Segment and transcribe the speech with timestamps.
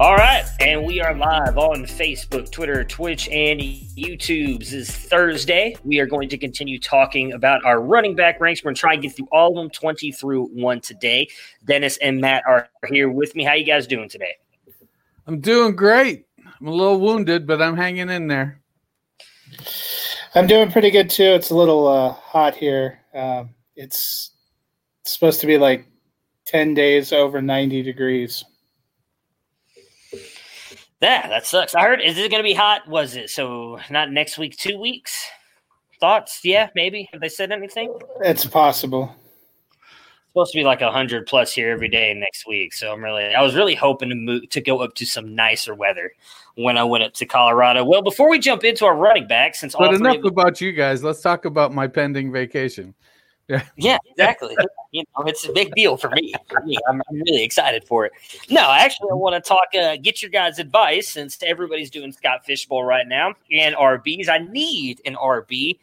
[0.00, 5.76] All right, and we are live on Facebook, Twitter, Twitch, and YouTube's is Thursday.
[5.84, 8.64] We are going to continue talking about our running back ranks.
[8.64, 11.28] We're going to try and get through all of them, 20 through 1 today.
[11.66, 13.44] Dennis and Matt are here with me.
[13.44, 14.36] How you guys doing today?
[15.26, 16.24] I'm doing great.
[16.58, 18.58] I'm a little wounded, but I'm hanging in there.
[20.34, 21.24] I'm doing pretty good too.
[21.24, 23.00] It's a little uh, hot here.
[23.12, 24.30] Um, it's
[25.04, 25.84] supposed to be like
[26.46, 28.46] 10 days over 90 degrees.
[31.00, 31.74] Yeah, that sucks.
[31.74, 32.86] I heard, is it going to be hot?
[32.86, 33.30] Was it?
[33.30, 35.26] So, not next week, two weeks?
[35.98, 36.40] Thoughts?
[36.44, 37.08] Yeah, maybe.
[37.12, 37.94] Have they said anything?
[38.22, 39.14] It's possible.
[39.72, 42.74] It's supposed to be like 100 plus here every day next week.
[42.74, 45.74] So, I'm really, I was really hoping to move to go up to some nicer
[45.74, 46.12] weather
[46.56, 47.82] when I went up to Colorado.
[47.84, 50.60] Well, before we jump into our running back, since But all enough of you- about
[50.60, 51.02] you guys.
[51.02, 52.94] Let's talk about my pending vacation.
[53.50, 53.64] Yeah.
[53.76, 54.56] Yeah, exactly.
[54.92, 56.32] you know, it's a big deal for me.
[56.48, 58.12] For me, I'm, I'm really excited for it.
[58.48, 59.74] No, actually, I want to talk.
[59.74, 64.28] Uh, get your guys' advice since everybody's doing Scott Fish Bowl right now and RBs.
[64.28, 65.78] I need an RB,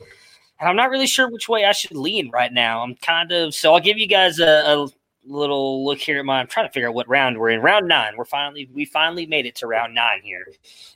[0.59, 2.81] and I'm not really sure which way I should lean right now.
[2.84, 3.74] I'm kind of so.
[3.74, 4.88] I'll give you guys a, a
[5.25, 6.40] little look here at my.
[6.40, 7.62] I'm trying to figure out what round we're in.
[7.62, 8.14] Round nine.
[8.16, 10.47] We're finally we finally made it to round nine here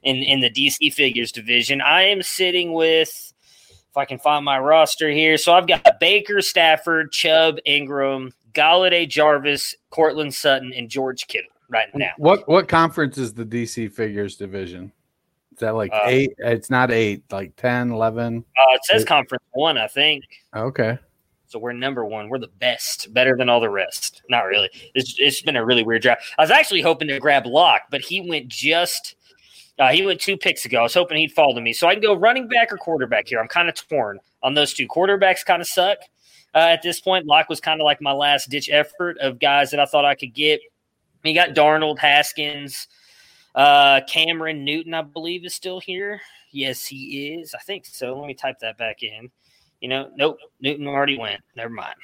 [0.04, 1.82] in in the DC figures division.
[1.82, 3.31] I am sitting with
[3.92, 5.38] if I can find my roster here.
[5.38, 11.94] So I've got Baker, Stafford, Chubb, Ingram, Golladay, Jarvis, Courtland Sutton, and George Kittle right
[11.94, 12.12] now.
[12.18, 14.94] What what conference is the DC figures division?
[15.52, 16.32] Is that like Uh, eight?
[16.38, 18.46] It's not eight, like 10, 11.
[18.58, 20.24] Uh, it says conference one, I think.
[20.56, 20.98] Okay.
[21.48, 22.30] So we're number one.
[22.30, 24.22] We're the best, better than all the rest.
[24.30, 24.70] Not really.
[24.96, 26.24] It's, it's been a really weird draft.
[26.38, 29.16] I was actually hoping to grab Lock, but he went just.
[29.80, 30.80] Uh, he went two picks ago.
[30.80, 31.74] I was hoping he'd fall to me.
[31.74, 33.40] So I can go running back or quarterback here.
[33.40, 34.88] I'm kind of torn on those two.
[34.88, 35.98] Quarterbacks kind of suck
[36.54, 37.26] uh, at this point.
[37.26, 40.16] Lock was kind of like my last ditch effort of guys that I thought I
[40.16, 40.60] could get.
[41.24, 42.88] You got Darnold, Haskins,
[43.56, 46.20] uh, Cameron Newton, I believe, is still here.
[46.52, 47.54] Yes, he is.
[47.54, 48.18] I think so.
[48.18, 49.30] Let me type that back in.
[49.82, 51.42] You know, nope, Newton already went.
[51.56, 51.96] Never mind.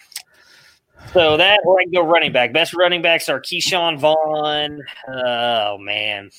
[1.14, 2.54] So that, or I can go running back.
[2.54, 4.82] Best running backs are Ke'Shawn Vaughn.
[5.08, 6.32] Oh man,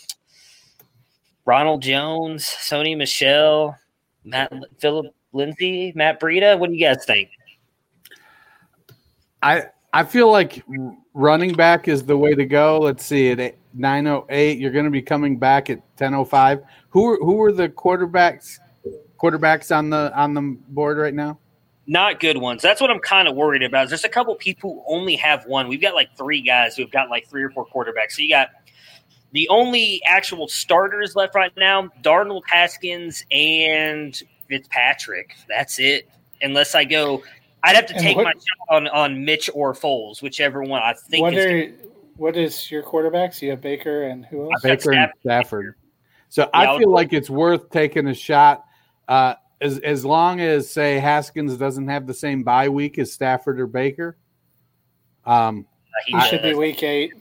[1.48, 3.74] Ronald Jones, Sony Michel,
[4.22, 6.58] Matt Phillip Lindsay, Matt Breida.
[6.58, 7.30] What do you guys think?
[9.42, 9.62] I
[9.94, 10.62] I feel like
[11.14, 12.78] running back is the way to go.
[12.80, 16.64] Let's see at 908 you're going to be coming back at 1005.
[16.90, 18.58] Who are, who are the quarterbacks
[19.18, 21.38] quarterbacks on the on the board right now?
[21.86, 22.60] Not good ones.
[22.60, 23.88] That's what I'm kind of worried about.
[23.88, 25.66] There's a couple people who only have one.
[25.68, 28.10] We've got like three guys who've got like three or four quarterbacks.
[28.10, 28.50] So you got
[29.32, 35.34] the only actual starters left right now: Darnold, Haskins, and Fitzpatrick.
[35.48, 36.08] That's it.
[36.40, 37.22] Unless I go,
[37.64, 40.82] I'd have to And take what- my shot on on Mitch or Foles, whichever one
[40.82, 41.22] I think.
[41.22, 41.74] What is are
[42.16, 43.40] what is your quarterbacks?
[43.42, 44.52] You have Baker and who else?
[44.56, 45.20] I've Baker and Stafford.
[45.20, 45.74] Stafford.
[46.30, 48.64] So Yeah, I I'll- feel like it's worth taking a shot.
[49.06, 53.58] Uh, as as long as say Haskins doesn't have the same bye week as Stafford
[53.60, 54.16] or Baker.
[55.26, 55.66] Um,
[56.06, 57.12] he He should be week eight.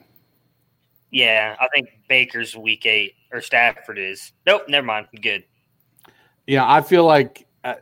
[1.11, 4.31] Yeah, I think Baker's week eight or Stafford is.
[4.45, 5.07] Nope, never mind.
[5.21, 5.43] Good.
[6.45, 7.75] yeah, I feel like uh,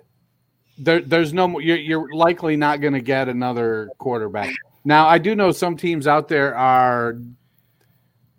[0.78, 1.62] there, there's no more.
[1.62, 4.54] You're, you're likely not going to get another quarterback.
[4.84, 7.18] Now, I do know some teams out there are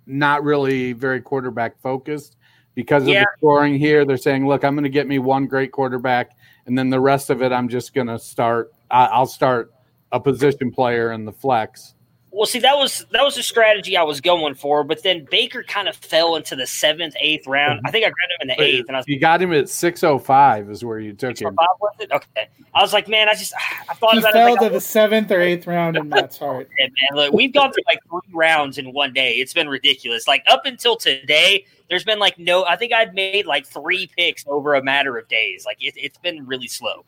[0.06, 2.36] not really very quarterback focused
[2.74, 3.22] because of Yeah.
[3.22, 4.04] the scoring here.
[4.04, 6.36] They're saying, "Look, I'm going to get me one great quarterback,
[6.66, 8.72] and then the rest of it, I'm just going to start.
[8.90, 9.72] I, I'll start
[10.12, 11.94] a position player in the flex."
[12.32, 15.62] Well, see, that was that was the strategy I was going for, but then Baker
[15.62, 17.80] kind of fell into the seventh, eighth round.
[17.86, 19.70] I think I grabbed him in the eighth, and I was you got him at
[19.70, 21.54] six oh five is where you took him.
[21.54, 22.10] Was it?
[22.12, 23.54] Okay, I was like, man, I just
[23.88, 24.50] I thought He about fell it.
[24.52, 26.68] Like, to the seventh or eighth round in Matt's heart.
[26.78, 29.36] man, look, we've gone through like three rounds in one day.
[29.36, 30.28] It's been ridiculous.
[30.28, 32.66] Like up until today, there's been like no.
[32.66, 35.64] I think I've made like three picks over a matter of days.
[35.64, 37.06] Like it, it's been really slow.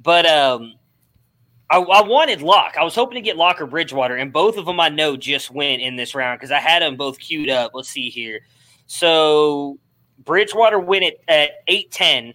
[0.00, 0.74] But um,
[1.74, 2.76] I, I wanted Lock.
[2.78, 5.50] I was hoping to get Lock or Bridgewater, and both of them I know just
[5.50, 7.72] went in this round because I had them both queued up.
[7.74, 8.42] Let's see here.
[8.86, 9.80] So
[10.20, 12.32] Bridgewater went at, at eight ten,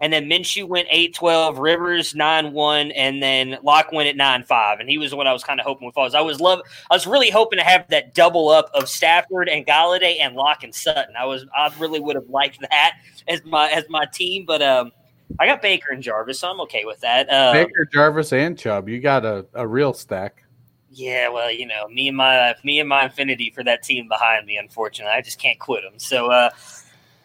[0.00, 4.44] and then Minshew went eight twelve, Rivers nine one, and then Lock went at nine
[4.44, 6.14] five, and he was the one I was kind of hoping with falls.
[6.14, 6.60] I was love.
[6.88, 10.62] I was really hoping to have that double up of Stafford and Golladay and Lock
[10.62, 11.16] and Sutton.
[11.18, 12.92] I was I really would have liked that
[13.26, 14.92] as my as my team, but um,
[15.38, 17.28] I got Baker and Jarvis, so I'm okay with that.
[17.32, 18.88] Um, Baker, Jarvis, and Chubb.
[18.88, 20.44] You got a, a real stack.
[20.90, 24.46] Yeah, well, you know, me and my me and my affinity for that team behind
[24.46, 24.56] me.
[24.56, 25.98] Unfortunately, I just can't quit them.
[25.98, 26.50] So, uh,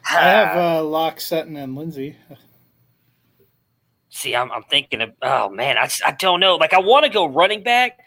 [0.10, 2.18] I have uh, Lock, Sutton, and Lindsay.
[4.10, 5.12] see, I'm, I'm thinking of.
[5.22, 6.56] Oh man, I I don't know.
[6.56, 8.00] Like, I want to go running back.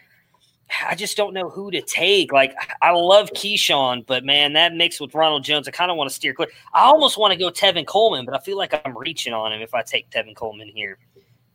[0.87, 2.31] I just don't know who to take.
[2.31, 6.09] Like, I love Ke'Shawn, but man, that mix with Ronald Jones, I kind of want
[6.09, 6.49] to steer clear.
[6.73, 9.61] I almost want to go Tevin Coleman, but I feel like I'm reaching on him
[9.61, 10.97] if I take Tevin Coleman here.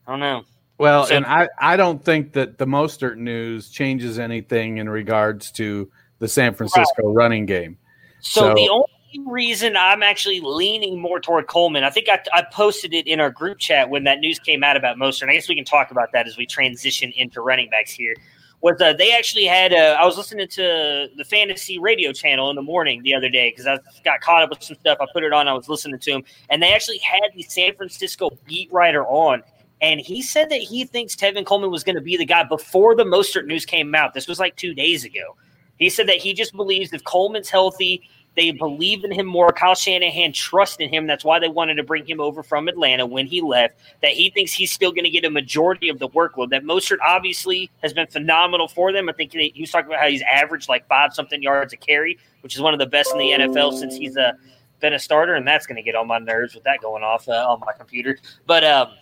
[0.06, 0.44] I don't know.
[0.78, 5.50] Well, So- and I, I don't think that the Mostert news changes anything in regards
[5.52, 7.76] to the San Francisco running game.
[8.20, 8.86] So, So- the only
[9.26, 13.30] reason I'm actually leaning more toward Coleman, I think I, I posted it in our
[13.30, 15.22] group chat when that news came out about Mostert.
[15.22, 18.14] And I guess we can talk about that as we transition into running backs here.
[18.62, 19.72] Was uh, they actually had?
[19.72, 23.50] Uh, I was listening to the fantasy radio channel in the morning the other day
[23.50, 24.98] because I got caught up with some stuff.
[25.00, 25.48] I put it on.
[25.48, 29.42] I was listening to him, and they actually had the San Francisco beat writer on.
[29.80, 32.94] And he said that he thinks Tevin Coleman was going to be the guy before
[32.94, 34.12] the Mostert news came out.
[34.12, 35.36] This was like two days ago.
[35.78, 38.02] He said that he just believes if Coleman's healthy,
[38.36, 39.52] they believe in him more.
[39.52, 41.06] Kyle Shanahan trusted him.
[41.06, 43.74] That's why they wanted to bring him over from Atlanta when he left.
[44.02, 46.50] That he thinks he's still going to get a majority of the workload.
[46.50, 49.08] That Mostert obviously has been phenomenal for them.
[49.08, 52.18] I think he, was talking about how he's averaged like five something yards a carry,
[52.42, 54.36] which is one of the best in the NFL since he's a,
[54.78, 55.34] been a starter.
[55.34, 57.72] And that's going to get on my nerves with that going off uh, on my
[57.72, 58.16] computer.
[58.46, 58.92] But um,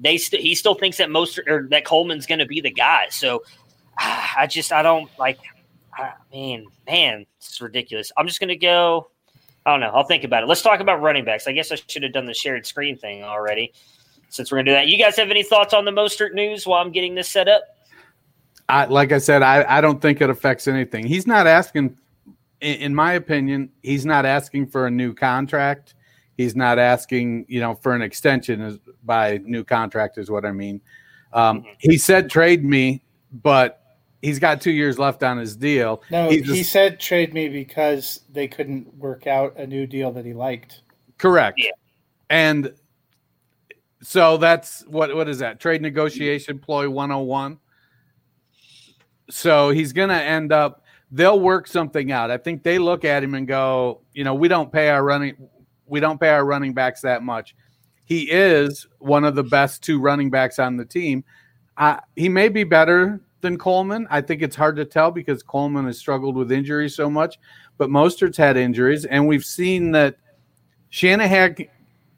[0.00, 3.08] they st- he still thinks that Mostert or that Coleman's going to be the guy.
[3.10, 3.42] So
[3.98, 5.38] I just I don't like.
[5.96, 8.12] I mean, man, it's ridiculous.
[8.16, 9.10] I'm just gonna go.
[9.66, 9.90] I don't know.
[9.94, 10.46] I'll think about it.
[10.46, 11.46] Let's talk about running backs.
[11.46, 13.72] I guess I should have done the shared screen thing already,
[14.28, 14.88] since we're gonna do that.
[14.88, 17.62] You guys have any thoughts on the Mostert news while I'm getting this set up?
[18.68, 21.06] I, like I said, I, I don't think it affects anything.
[21.06, 21.98] He's not asking,
[22.60, 25.94] in, in my opinion, he's not asking for a new contract.
[26.36, 30.52] He's not asking, you know, for an extension is, by new contract is what I
[30.52, 30.80] mean.
[31.32, 31.76] Um, Mhm.
[31.78, 33.02] He said trade me,
[33.32, 33.83] but
[34.24, 36.02] he's got two years left on his deal.
[36.10, 40.10] No, He he just- said trade me because they couldn't work out a new deal
[40.12, 40.82] that he liked.
[41.18, 41.58] Correct.
[41.58, 41.70] Yeah.
[42.30, 42.72] And
[44.02, 45.60] so that's what what is that?
[45.60, 47.58] Trade negotiation ploy 101.
[49.30, 52.30] So he's going to end up they'll work something out.
[52.30, 55.36] I think they look at him and go, you know, we don't pay our running
[55.86, 57.54] we don't pay our running backs that much.
[58.06, 61.24] He is one of the best two running backs on the team.
[61.76, 64.08] Uh, he may be better than Coleman.
[64.10, 67.38] I think it's hard to tell because Coleman has struggled with injuries so much,
[67.78, 70.16] but Mostert's had injuries, and we've seen that
[70.88, 71.56] Shanahan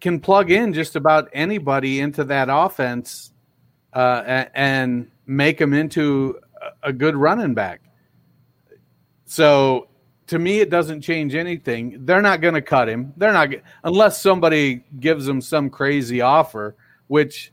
[0.01, 3.33] can plug in just about anybody into that offense
[3.93, 6.39] uh, and make them into
[6.83, 7.81] a- good running back.
[9.25, 9.89] So
[10.29, 12.05] to me, it doesn't change anything.
[12.05, 13.13] They're not going to cut him.
[13.17, 13.51] They're not
[13.83, 16.77] unless somebody gives them some crazy offer,
[17.09, 17.53] which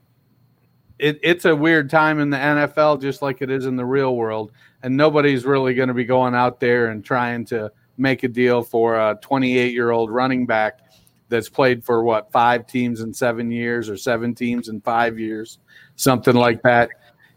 [1.04, 4.16] it, it's a weird time in the NFL, just like it is in the real
[4.16, 4.54] world.
[4.84, 8.64] And nobody's really going to be going out there and trying to make a deal
[8.64, 10.80] for a 28 year old running back
[11.28, 15.60] that's played for what five teams in seven years or seven teams in five years,
[15.98, 16.90] something like that.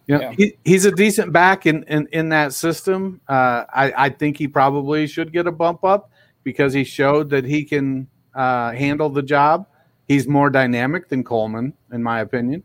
[0.06, 0.32] You know, Yeah.
[0.36, 3.20] he, he's a decent back in, in, in that system.
[3.28, 6.12] Uh, I, I think he probably should get a bump up
[6.44, 9.66] because he showed that he can uh, handle the job.
[10.06, 12.62] He's more dynamic than Coleman, in my opinion.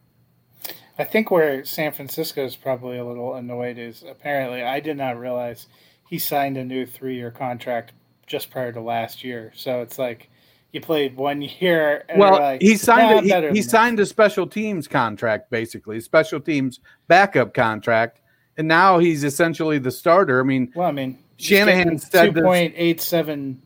[0.98, 5.20] I think where San Francisco is probably a little annoyed is apparently I did not
[5.20, 5.68] realize
[6.10, 7.94] he signed a new three year contract
[8.28, 9.52] just prior to last year.
[9.56, 10.30] So it's like
[10.72, 12.04] you played one year.
[12.10, 16.00] And well, like, he signed "Nah, a, he, he signed a special teams contract, basically
[16.00, 18.22] special teams backup contract,
[18.58, 20.40] and now he's essentially the starter.
[20.40, 20.72] I mean.
[20.76, 23.62] Well, I mean, Shanahan said two this- point eight seven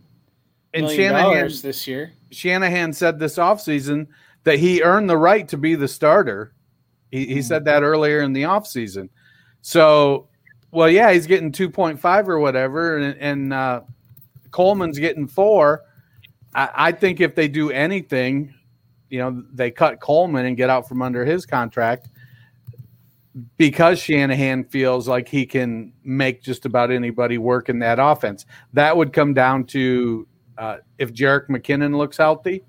[0.74, 2.13] and Shanahan this year.
[2.32, 4.08] Shanahan said this offseason
[4.44, 6.53] that he earned the right to be the starter.
[7.12, 9.09] He, he said that earlier in the offseason.
[9.62, 10.27] So
[10.71, 13.81] Well, yeah, he's getting two point five or whatever, and, and uh,
[14.51, 15.83] Coleman's getting four.
[16.53, 18.53] I, I think if they do anything,
[19.09, 22.09] you know, they cut Coleman and get out from under his contract
[23.57, 28.45] because Shanahan feels like he can make just about anybody work in that offense.
[28.74, 32.63] That would come down to uh, if Jerick McKinnon looks healthy.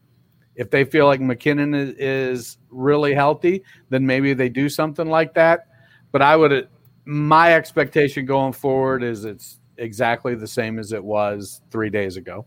[0.54, 5.34] If they feel like McKinnon is, is really healthy, then maybe they do something like
[5.34, 5.68] that.
[6.12, 6.68] But I would,
[7.04, 12.46] my expectation going forward is it's exactly the same as it was three days ago.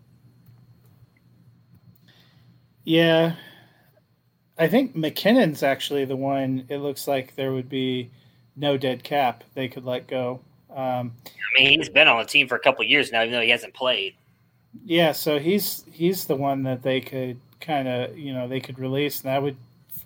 [2.84, 3.36] Yeah,
[4.58, 6.66] I think McKinnon's actually the one.
[6.70, 8.10] It looks like there would be
[8.56, 10.42] no dead cap they could let go.
[10.70, 13.42] Um, I mean, he's been on the team for a couple years now, even though
[13.42, 14.16] he hasn't played.
[14.86, 18.78] Yeah, so he's he's the one that they could kind of you know they could
[18.78, 19.58] release, and that would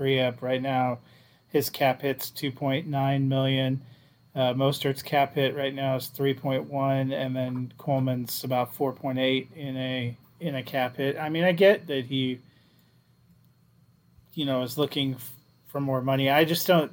[0.03, 0.99] free up right now.
[1.47, 3.81] His cap hits two point nine million.
[4.35, 8.91] Uh, Mostert's cap hit right now is three point one, and then Coleman's about four
[8.91, 11.17] point eight in a in a cap hit.
[11.17, 12.41] I mean, I get that he,
[14.33, 15.31] you know, is looking f-
[15.67, 16.29] for more money.
[16.29, 16.91] I just don't.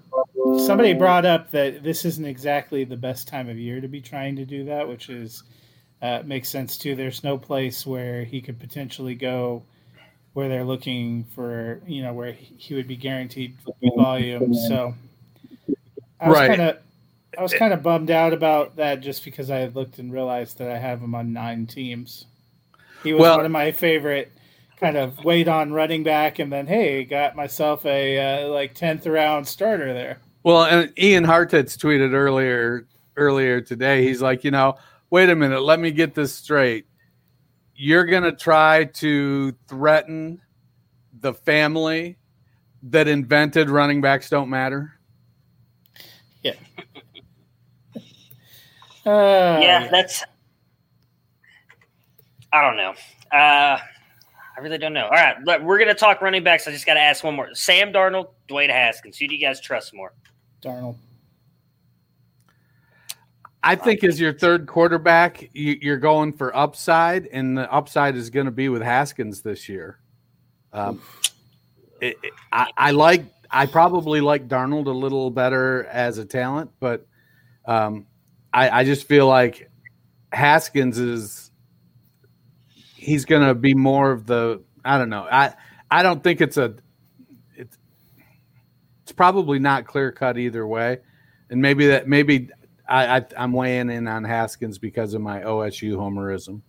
[0.65, 4.37] Somebody brought up that this isn't exactly the best time of year to be trying
[4.37, 5.43] to do that, which is
[6.01, 6.95] uh, makes sense too.
[6.95, 9.65] There's no place where he could potentially go
[10.33, 13.57] where they're looking for, you know, where he would be guaranteed
[13.97, 14.55] volume.
[14.55, 14.95] So
[16.21, 16.49] I was Right.
[16.49, 16.79] kind of,
[17.39, 20.59] I was kind of bummed out about that just because I had looked and realized
[20.59, 22.27] that I have him on nine teams.
[23.03, 24.31] He was Well- one of my favorite
[24.77, 29.07] kind of wait on running back, and then hey, got myself a uh, like tenth
[29.07, 30.19] round starter there.
[30.43, 34.03] Well, and Ian Hartitz tweeted earlier earlier today.
[34.07, 34.77] He's like, you know,
[35.11, 36.87] wait a minute, let me get this straight.
[37.83, 40.43] You're gonna try to threaten
[41.19, 42.19] the family
[42.83, 44.93] that invented running backs don't matter.
[46.43, 46.53] Yeah.
[49.07, 50.23] Uh, yeah, that's.
[52.53, 52.93] I don't know.
[53.33, 55.05] Uh, I really don't know.
[55.07, 56.69] All right, but we're gonna talk running backs.
[56.69, 59.17] I just got to ask one more: Sam Darnold, Dwayne Haskins.
[59.17, 60.13] Who do you guys trust more?
[60.61, 60.97] Darnold.
[63.63, 68.31] I think as your third quarterback, you, you're going for upside, and the upside is
[68.31, 69.99] going to be with Haskins this year.
[70.73, 71.03] Um,
[72.01, 76.71] it, it- I, I like, I probably like Darnold a little better as a talent,
[76.81, 77.07] but
[77.67, 78.07] um,
[78.53, 79.71] I, I just feel like
[80.33, 81.51] Haskins is
[82.95, 84.63] he's going to be more of the.
[84.85, 85.27] I don't know.
[85.31, 85.55] I
[85.91, 86.75] I don't think it's a.
[87.57, 87.77] It's
[89.03, 90.99] it's probably not clear cut either way,
[91.51, 92.49] and maybe that maybe
[92.91, 96.61] I, I I'm weighing in on Haskins because of my OSU homerism.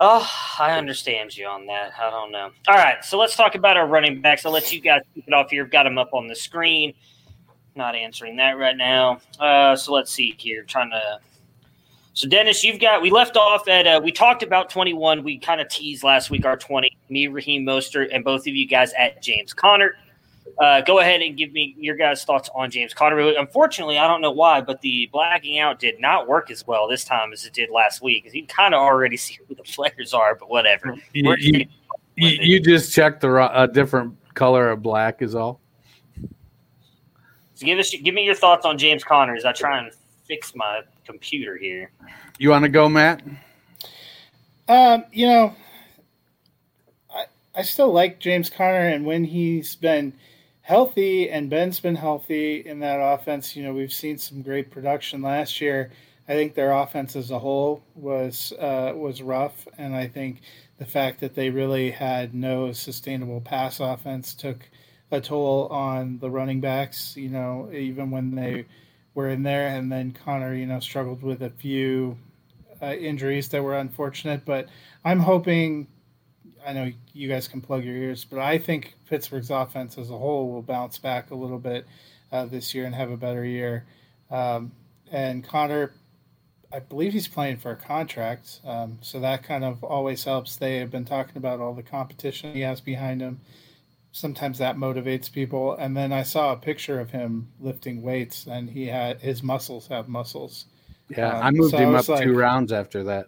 [0.00, 0.28] Oh,
[0.58, 1.92] I understand you on that.
[2.00, 2.50] I don't know.
[2.68, 4.46] All right, so let's talk about our running backs.
[4.46, 5.64] I'll let you guys keep it off here.
[5.64, 6.94] I've got them up on the screen.
[7.74, 9.20] Not answering that right now.
[9.38, 10.64] Uh, so let's see here.
[10.64, 11.18] trying to.
[12.14, 13.02] So Dennis, you've got.
[13.02, 13.86] We left off at.
[13.86, 15.24] Uh, we talked about twenty one.
[15.24, 16.96] We kind of teased last week our twenty.
[17.08, 19.96] Me, Raheem Mostert, and both of you guys at James Conner.
[20.58, 23.18] Uh, go ahead and give me your guys' thoughts on James Conner.
[23.18, 27.04] Unfortunately, I don't know why, but the blacking out did not work as well this
[27.04, 28.28] time as it did last week.
[28.32, 30.96] You kind of already see who the players are, but whatever.
[31.12, 31.66] You, you,
[32.16, 35.60] you, you just checked the ro- a different color of black is all.
[37.54, 39.92] So give us, give me your thoughts on James Conner as I try and
[40.24, 41.90] fix my computer here.
[42.38, 43.22] You want to go, Matt?
[44.68, 45.54] Um, you know,
[47.14, 50.12] I I still like James Conner, and when he's been
[50.62, 55.20] healthy and Ben's been healthy in that offense, you know, we've seen some great production
[55.22, 55.90] last year.
[56.28, 60.40] I think their offense as a whole was uh, was rough, and I think
[60.78, 64.70] the fact that they really had no sustainable pass offense took
[65.10, 67.16] a toll on the running backs.
[67.16, 68.66] You know, even when they
[69.14, 72.16] were in there, and then Conner, you know, struggled with a few
[72.80, 74.44] uh, injuries that were unfortunate.
[74.44, 74.68] But
[75.04, 75.88] I'm hoping.
[76.66, 80.16] I know you guys can plug your ears, but I think Pittsburgh's offense as a
[80.18, 81.86] whole will bounce back a little bit
[82.30, 83.84] uh, this year and have a better year.
[84.30, 84.72] Um,
[85.10, 85.92] and Conner,
[86.72, 90.56] I believe he's playing for a contract, um, so that kind of always helps.
[90.56, 93.40] They have been talking about all the competition he has behind him.
[94.12, 95.74] Sometimes that motivates people.
[95.74, 99.88] And then I saw a picture of him lifting weights, and he had his muscles
[99.88, 100.66] have muscles.
[101.08, 103.26] Yeah, Um, I moved so I him up like- two rounds after that.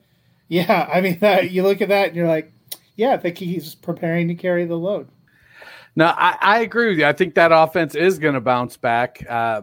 [0.48, 2.52] Yeah, I mean, that, you look at that and you're like,
[2.96, 5.08] yeah, I think he's preparing to carry the load.
[5.96, 7.06] No, I, I agree with you.
[7.06, 9.62] I think that offense is going to bounce back, uh,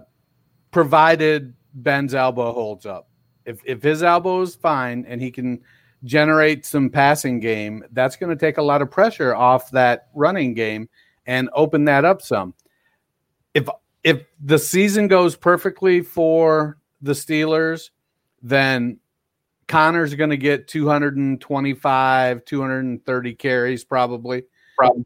[0.72, 3.10] provided Ben's elbow holds up.
[3.46, 5.62] If if his elbow is fine and he can
[6.04, 10.54] generate some passing game, that's going to take a lot of pressure off that running
[10.54, 10.90] game
[11.26, 12.54] and open that up some.
[13.54, 13.68] If
[14.04, 17.90] if the season goes perfectly for the Steelers,
[18.42, 19.00] then
[19.72, 24.44] Conner's going to get 225, 230 carries probably.
[24.78, 25.04] Probably.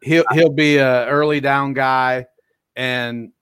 [0.00, 2.26] He'll he'll be a early down guy
[2.76, 3.32] and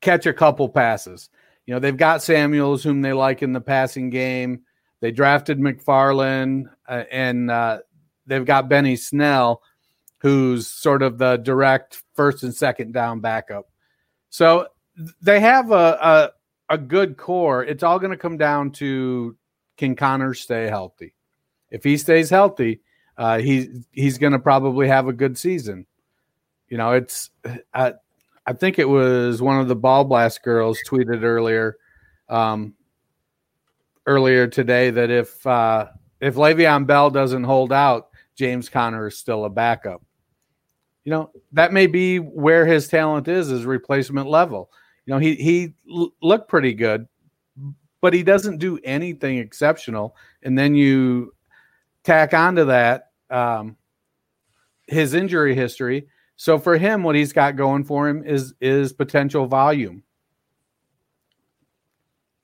[0.00, 1.30] catch a couple passes.
[1.66, 4.62] You know, they've got Samuels whom they like in the passing game.
[5.00, 7.80] They drafted McFarland uh, and uh,
[8.26, 9.62] they've got Benny Snell
[10.18, 13.68] who's sort of the direct first and second down backup.
[14.30, 14.68] So
[15.20, 16.30] they have a, a,
[16.74, 17.64] a good core.
[17.64, 19.36] It's all going to come down to
[19.76, 21.14] can Conner stay healthy?
[21.70, 22.80] If he stays healthy,
[23.16, 25.86] uh, he he's going to probably have a good season.
[26.68, 27.30] You know, it's
[27.72, 27.94] I,
[28.46, 31.76] I think it was one of the ball blast girls tweeted earlier,
[32.28, 32.74] um,
[34.06, 35.86] earlier today that if uh,
[36.20, 40.02] if Le'Veon Bell doesn't hold out, James Conner is still a backup
[41.04, 44.70] you know that may be where his talent is is replacement level
[45.06, 45.74] you know he he
[46.20, 47.06] looked pretty good
[48.04, 50.14] but he doesn't do anything exceptional.
[50.42, 51.32] And then you
[52.02, 53.78] tack onto that um,
[54.86, 56.08] his injury history.
[56.36, 60.02] So for him what he's got going for him is is potential volume.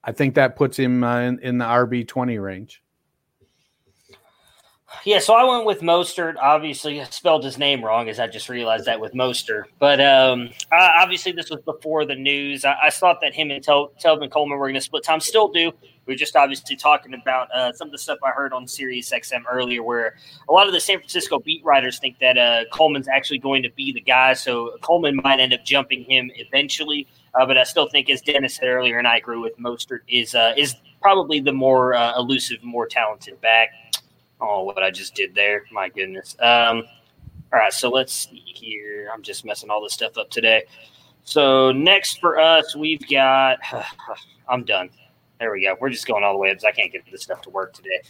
[0.03, 2.83] I think that puts him uh, in, in the rb20 range
[5.05, 6.35] yeah, so I went with Mostert.
[6.41, 9.65] Obviously, I spelled his name wrong, as I just realized that with Mostert.
[9.79, 12.65] But um, I, obviously, this was before the news.
[12.65, 15.21] I, I thought that him and Tel- Telvin Coleman were going to split time.
[15.21, 15.73] Still do.
[16.07, 19.11] We are just obviously talking about uh, some of the stuff I heard on Sirius
[19.13, 20.17] XM earlier, where
[20.49, 23.71] a lot of the San Francisco beat writers think that uh, Coleman's actually going to
[23.71, 24.35] be the guy.
[24.35, 27.07] So Coleman might end up jumping him eventually.
[27.35, 30.35] Uh, but I still think, as Dennis said earlier, and I agree with Mostert, is
[30.35, 33.71] uh, is probably the more uh, elusive, more talented back.
[34.41, 35.65] Oh, what I just did there.
[35.71, 36.37] My goodness.
[36.41, 36.85] Um,
[37.53, 39.11] all right, so let's see here.
[39.13, 40.65] I'm just messing all this stuff up today.
[41.25, 43.59] So next for us, we've got.
[44.49, 44.91] I'm done.
[45.39, 45.77] There we go.
[45.81, 47.73] We're just going all the way up because I can't get this stuff to work
[47.73, 48.01] today.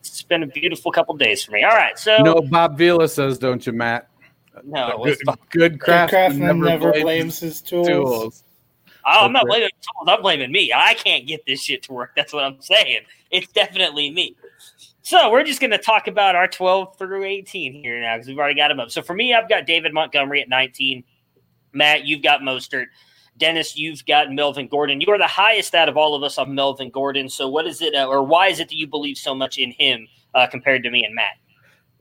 [0.00, 1.62] It's been a beautiful couple days for me.
[1.62, 4.08] All right, so no, Bob Vila says, don't you, Matt?
[4.64, 5.18] No, good,
[5.50, 7.88] good craftsman, never, never blames, blames, his tools.
[7.88, 8.44] tools.
[9.04, 10.08] Oh, I'm not blaming tools.
[10.08, 10.72] I'm blaming me.
[10.74, 12.12] I can't get this shit to work.
[12.16, 13.00] That's what I'm saying.
[13.30, 14.36] It's definitely me.
[15.02, 18.38] So we're just going to talk about our 12 through 18 here now because we've
[18.38, 18.90] already got them up.
[18.92, 21.02] So for me, I've got David Montgomery at 19.
[21.72, 22.86] Matt, you've got Mostert.
[23.36, 25.00] Dennis, you've got Melvin Gordon.
[25.00, 27.28] You are the highest out of all of us on Melvin Gordon.
[27.28, 29.72] So what is it, uh, or why is it that you believe so much in
[29.72, 31.32] him uh, compared to me and Matt?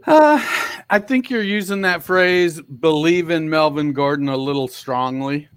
[0.06, 0.44] Uh,
[0.90, 5.48] I think you're using that phrase "believe in Melvin Gordon" a little strongly.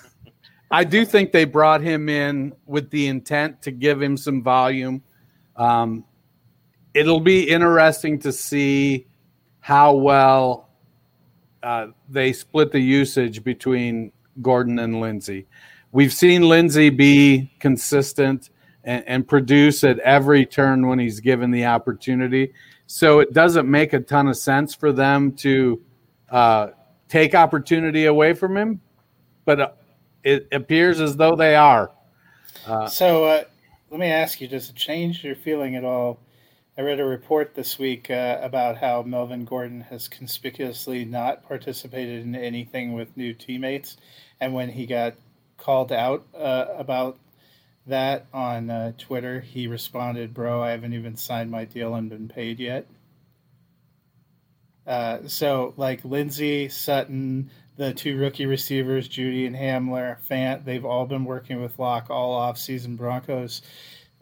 [0.70, 5.02] I do think they brought him in with the intent to give him some volume.
[5.56, 6.04] Um,
[6.94, 9.06] it'll be interesting to see
[9.60, 10.68] how well
[11.62, 15.46] uh, they split the usage between Gordon and Lindsay.
[15.92, 18.50] We've seen Lindsay be consistent
[18.84, 22.52] and, and, produce at every turn when he's given the opportunity.
[22.86, 25.82] So it doesn't make a ton of sense for them to
[26.30, 26.68] uh,
[27.08, 28.80] take opportunity away from him,
[29.46, 29.68] but uh,
[30.22, 31.92] it appears as though they are.
[32.66, 33.44] Uh, so uh,
[33.90, 36.18] let me ask you: Does it change your feeling at all
[36.76, 42.24] I read a report this week uh, about how Melvin Gordon has conspicuously not participated
[42.24, 43.96] in anything with new teammates,
[44.40, 45.14] and when he got
[45.56, 47.16] called out uh, about
[47.86, 52.26] that on uh, Twitter, he responded, "Bro, I haven't even signed my deal and been
[52.26, 52.88] paid yet."
[54.84, 61.06] Uh, so, like Lindsay Sutton, the two rookie receivers, Jeudy and Hamler, Fant, they've all
[61.06, 63.62] been working with Lock all off season Broncos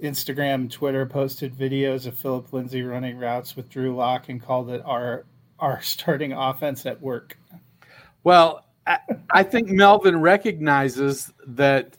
[0.03, 4.83] Instagram, Twitter posted videos of Phillip Lindsay running routes with Drew Lock and called it
[4.85, 5.25] our
[5.59, 7.39] our starting offense at work.
[8.25, 8.99] Well, I,
[9.33, 11.97] I think Melvin recognizes that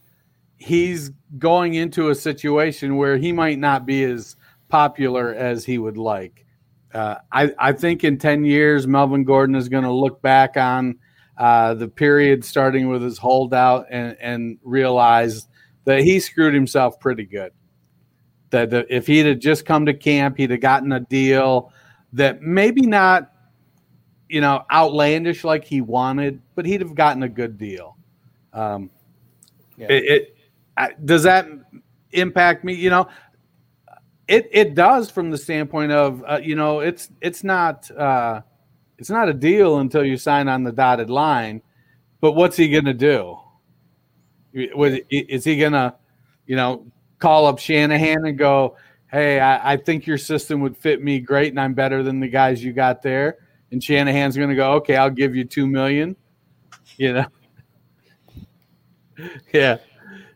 [0.58, 4.36] he's going into a situation where he might not be as
[4.68, 6.46] popular as he would like.
[6.94, 11.00] Uh, I, I think in 10 years, Melvin Gordon is going to look back on
[11.38, 15.48] uh, the period starting with his holdout and, and realize
[15.86, 17.52] that he screwed himself pretty good
[18.54, 21.72] that if he'd have just come to camp, he'd have gotten a deal
[22.14, 23.32] that maybe not,
[24.30, 27.98] you know, outlandish like he wanted, but he'd have gotten a good deal.
[28.54, 28.90] Um,
[29.78, 29.88] yeah.
[29.90, 30.04] It,
[30.78, 31.48] it does that
[32.12, 32.74] impact me?
[32.74, 33.08] You know,
[34.28, 38.42] it it does from the standpoint of uh, you know it's it's not uh,
[38.98, 41.62] it's not a deal until you sign on the dotted line.
[42.22, 43.38] But what's he going to do?
[44.54, 45.94] Is he going to,
[46.46, 46.86] you know,
[47.24, 48.76] call up Shanahan and go,
[49.10, 52.28] "Hey, I, I, think your system would fit me great, and I'm better than the
[52.28, 53.38] guys you got there."
[53.72, 56.18] And Shanahan's going to go, "Okay, I'll give you two million.
[56.98, 57.26] You know,
[59.54, 59.78] yeah.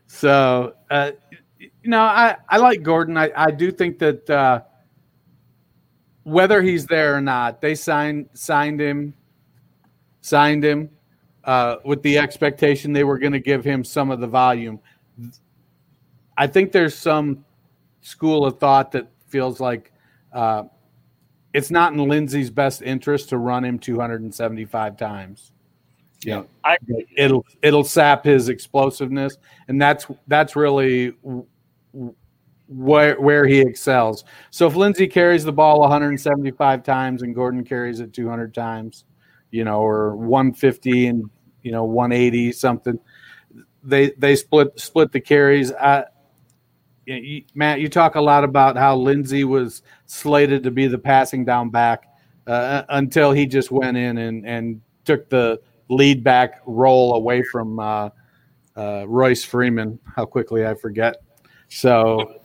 [0.06, 1.10] So, uh,
[1.58, 3.18] you know, I, I like Gordon.
[3.18, 4.62] I, I do think that uh,
[6.22, 9.12] whether he's there or not, they signed signed him,
[10.22, 10.88] signed him
[11.44, 14.80] uh, with the expectation they were going to give him some of the volume.
[16.38, 17.44] I think there's some
[18.00, 19.92] school of thought that feels like
[20.32, 20.64] uh,
[21.52, 25.52] it's not in Lindsay's best interest to run him 275 times.
[26.24, 26.78] Yeah, I,
[27.16, 29.36] it'll it'll sap his explosiveness,
[29.68, 31.12] and that's that's really
[32.68, 34.24] where where he excels.
[34.50, 39.04] So if Lindsay carries the ball 175 times and Gordon carries it 200 times,
[39.50, 41.30] you know, or 150 and
[41.62, 42.98] you know 180 something,
[43.84, 45.72] they they split split the carries.
[45.72, 46.04] I,
[47.16, 51.44] you, Matt, you talk a lot about how Lindsay was slated to be the passing
[51.44, 52.06] down back
[52.46, 57.78] uh, until he just went in and, and took the lead back role away from
[57.78, 58.10] uh,
[58.76, 59.98] uh, Royce Freeman.
[60.04, 61.22] How quickly I forget.
[61.68, 62.40] So,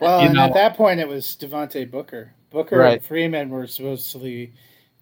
[0.00, 2.32] well, you know, at that point, it was Devontae Booker.
[2.50, 2.94] Booker right.
[2.94, 4.52] and Freeman were supposed to be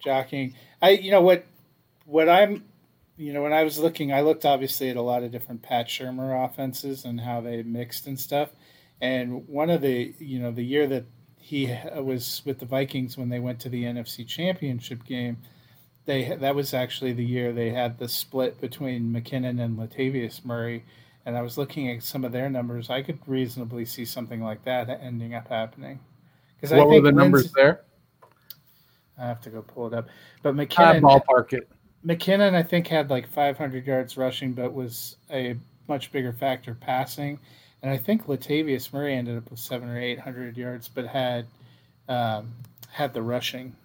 [0.03, 0.53] jockeying.
[0.81, 1.45] I, you know what,
[2.05, 2.65] what I'm,
[3.15, 5.87] you know, when I was looking, I looked obviously at a lot of different Pat
[5.87, 8.49] Shurmur offenses and how they mixed and stuff.
[9.01, 11.05] And one of the, you know, the year that
[11.39, 15.37] he was with the Vikings when they went to the NFC Championship game,
[16.05, 20.83] they that was actually the year they had the split between McKinnon and Latavius Murray.
[21.25, 22.89] And I was looking at some of their numbers.
[22.89, 25.99] I could reasonably see something like that ending up happening.
[26.55, 27.83] Because what I think were the numbers there?
[29.17, 30.07] I have to go pull it up.
[30.41, 31.69] But McKinnon ballpark it.
[32.05, 35.57] McKinnon, I think, had like 500 yards rushing, but was a
[35.87, 37.39] much bigger factor passing
[37.81, 41.45] and I think Latavius Murray ended up with seven or eight hundred yards, but had
[42.09, 42.53] um,
[42.89, 43.75] had the rushing.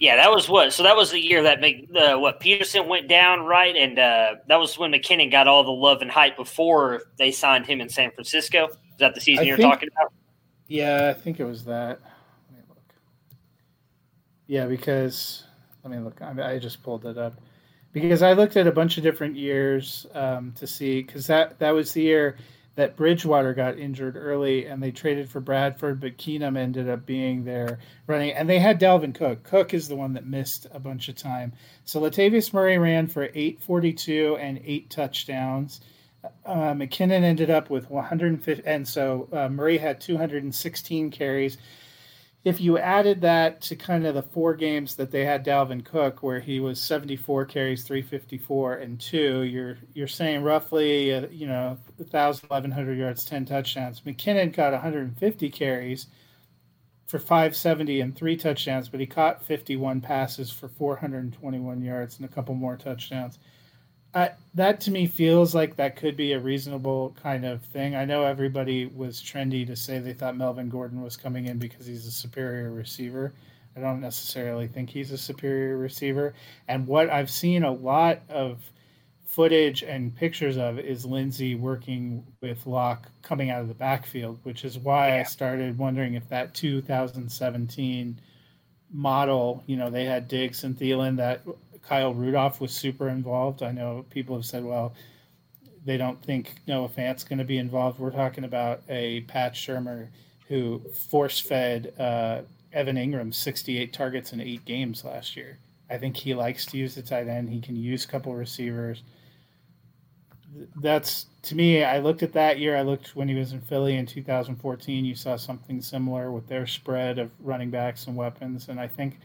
[0.00, 0.72] Yeah, that was what.
[0.72, 1.62] So that was the year that
[1.96, 3.74] uh, what Peterson went down, right?
[3.76, 7.66] And uh, that was when McKinnon got all the love and hype before they signed
[7.66, 8.68] him in San Francisco.
[8.68, 10.12] Is that the season I you're think, talking about?
[10.66, 12.00] Yeah, I think it was that.
[12.50, 12.94] Let me look.
[14.46, 15.44] Yeah, because
[15.82, 16.20] let me look.
[16.20, 17.34] I, I just pulled it up
[17.94, 21.70] because I looked at a bunch of different years um, to see because that that
[21.70, 22.36] was the year
[22.74, 27.44] that Bridgewater got injured early and they traded for Bradford, but Keenum ended up being
[27.44, 27.78] there
[28.08, 28.32] running.
[28.32, 29.44] And they had Dalvin Cook.
[29.44, 31.52] Cook is the one that missed a bunch of time.
[31.84, 35.82] So Latavius Murray ran for 842 and eight touchdowns.
[36.44, 41.58] Uh, McKinnon ended up with 150, and so uh, Murray had 216 carries
[42.44, 46.22] if you added that to kind of the four games that they had Dalvin Cook,
[46.22, 51.78] where he was 74 carries, 354 and two, you're you're saying roughly uh, you know
[51.96, 54.02] 1,000, 1,100 yards, 10 touchdowns.
[54.02, 56.06] McKinnon got 150 carries
[57.06, 62.32] for 570 and three touchdowns, but he caught 51 passes for 421 yards and a
[62.32, 63.38] couple more touchdowns.
[64.14, 67.96] I, that to me feels like that could be a reasonable kind of thing.
[67.96, 71.86] I know everybody was trendy to say they thought Melvin Gordon was coming in because
[71.86, 73.34] he's a superior receiver.
[73.76, 76.34] I don't necessarily think he's a superior receiver.
[76.68, 78.70] And what I've seen a lot of
[79.26, 84.64] footage and pictures of is Lindsay working with Lock coming out of the backfield, which
[84.64, 85.16] is why yeah.
[85.16, 88.20] I started wondering if that 2017
[88.92, 91.42] model, you know, they had Diggs and Thielen that
[91.88, 93.62] Kyle Rudolph was super involved.
[93.62, 94.94] I know people have said, well,
[95.84, 97.98] they don't think Noah Fant's going to be involved.
[97.98, 100.08] We're talking about a Pat Shurmur
[100.48, 102.42] who force fed uh,
[102.72, 105.58] Evan Engram 68 targets in eight games last year.
[105.90, 107.50] I think he likes to use the tight end.
[107.50, 109.02] He can use a couple receivers.
[110.80, 111.84] That's to me.
[111.84, 112.76] I looked at that year.
[112.76, 115.04] I looked when he was in Philly in 2014.
[115.04, 119.18] You saw something similar with their spread of running backs and weapons, and I think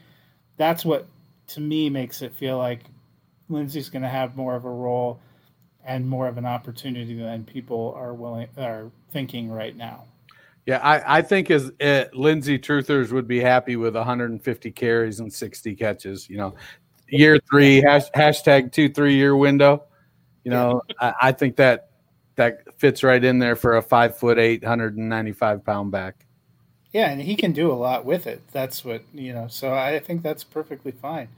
[0.58, 1.08] that's what
[1.50, 2.86] to me makes it feel like
[3.50, 5.20] Lindsay's going to have more of a role
[5.86, 10.06] and more of an opportunity than people are willing are thinking right now.
[10.66, 15.34] Yeah, I, I think as uh, Lindsay Truthers would be happy with 150 carries and
[15.34, 16.30] 60 catches.
[16.30, 16.56] You know,
[17.08, 19.86] year three hash, hashtag two three year window.
[20.44, 21.90] You know, I, I think that
[22.36, 26.26] that fits right in there for a five foot eight, 195 pound back.
[26.92, 28.42] Yeah, and he can do a lot with it.
[28.52, 29.48] That's what you know.
[29.48, 31.30] So I think that's perfectly fine.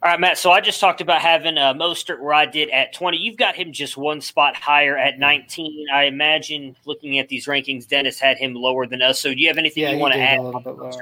[0.00, 0.38] All right, Matt.
[0.38, 3.16] So I just talked about having uh, Mostert where I did at 20.
[3.16, 5.86] You've got him just one spot higher at 19.
[5.92, 9.20] I imagine looking at these rankings, Dennis had him lower than us.
[9.20, 10.38] So do you have anything yeah, you want to add?
[10.38, 10.92] A little bit lower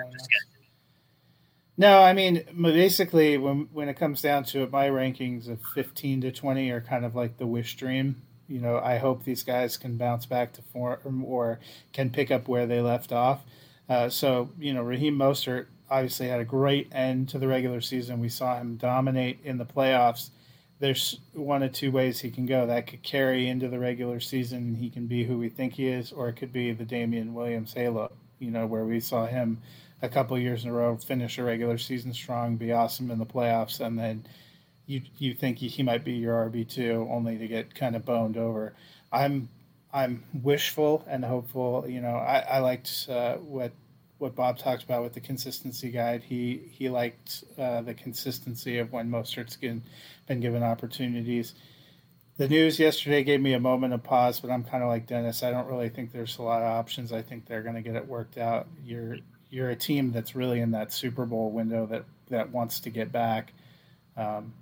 [1.77, 6.23] No, I mean basically when when it comes down to it, my rankings of 15
[6.23, 9.77] to 20 are kind of like the wish dream you know, I hope these guys
[9.77, 11.59] can bounce back to form or
[11.93, 13.41] can pick up where they left off.
[13.89, 18.21] Uh, so, you know, Raheem Mostert obviously had a great end to the regular season.
[18.21, 20.31] We saw him dominate in the playoffs.
[20.79, 22.67] there's one of two ways he can go.
[22.67, 26.13] That could carry into the regular season, he can be who we think he is,
[26.13, 28.13] or it could be the Damien Williams halo.
[28.39, 29.63] You know, where we saw him
[30.03, 33.25] a couple years in a row finish a regular season strong, be awesome in the
[33.25, 34.27] playoffs, and then
[34.87, 38.37] you you think he, might be your RB two, only to get kind of boned
[38.37, 38.73] over.
[39.13, 39.49] I'm
[39.93, 41.85] I'm wishful and hopeful.
[41.89, 43.73] You know, I, I liked uh, what
[44.19, 46.23] what Bob talked about with the consistency guide.
[46.25, 49.83] He he liked uh, the consistency of when Mostert's been,
[50.27, 51.55] been given opportunities.
[52.39, 55.43] The news yesterday gave me a moment of pause, but I'm kind of like Dennis.
[55.43, 57.13] I don't really think there's a lot of options.
[57.13, 58.67] I think they're going to get it worked out.
[58.85, 59.19] You're
[59.51, 63.11] you're a team that's really in that Super Bowl window that that wants to get
[63.11, 63.53] back.
[64.17, 64.53] Um,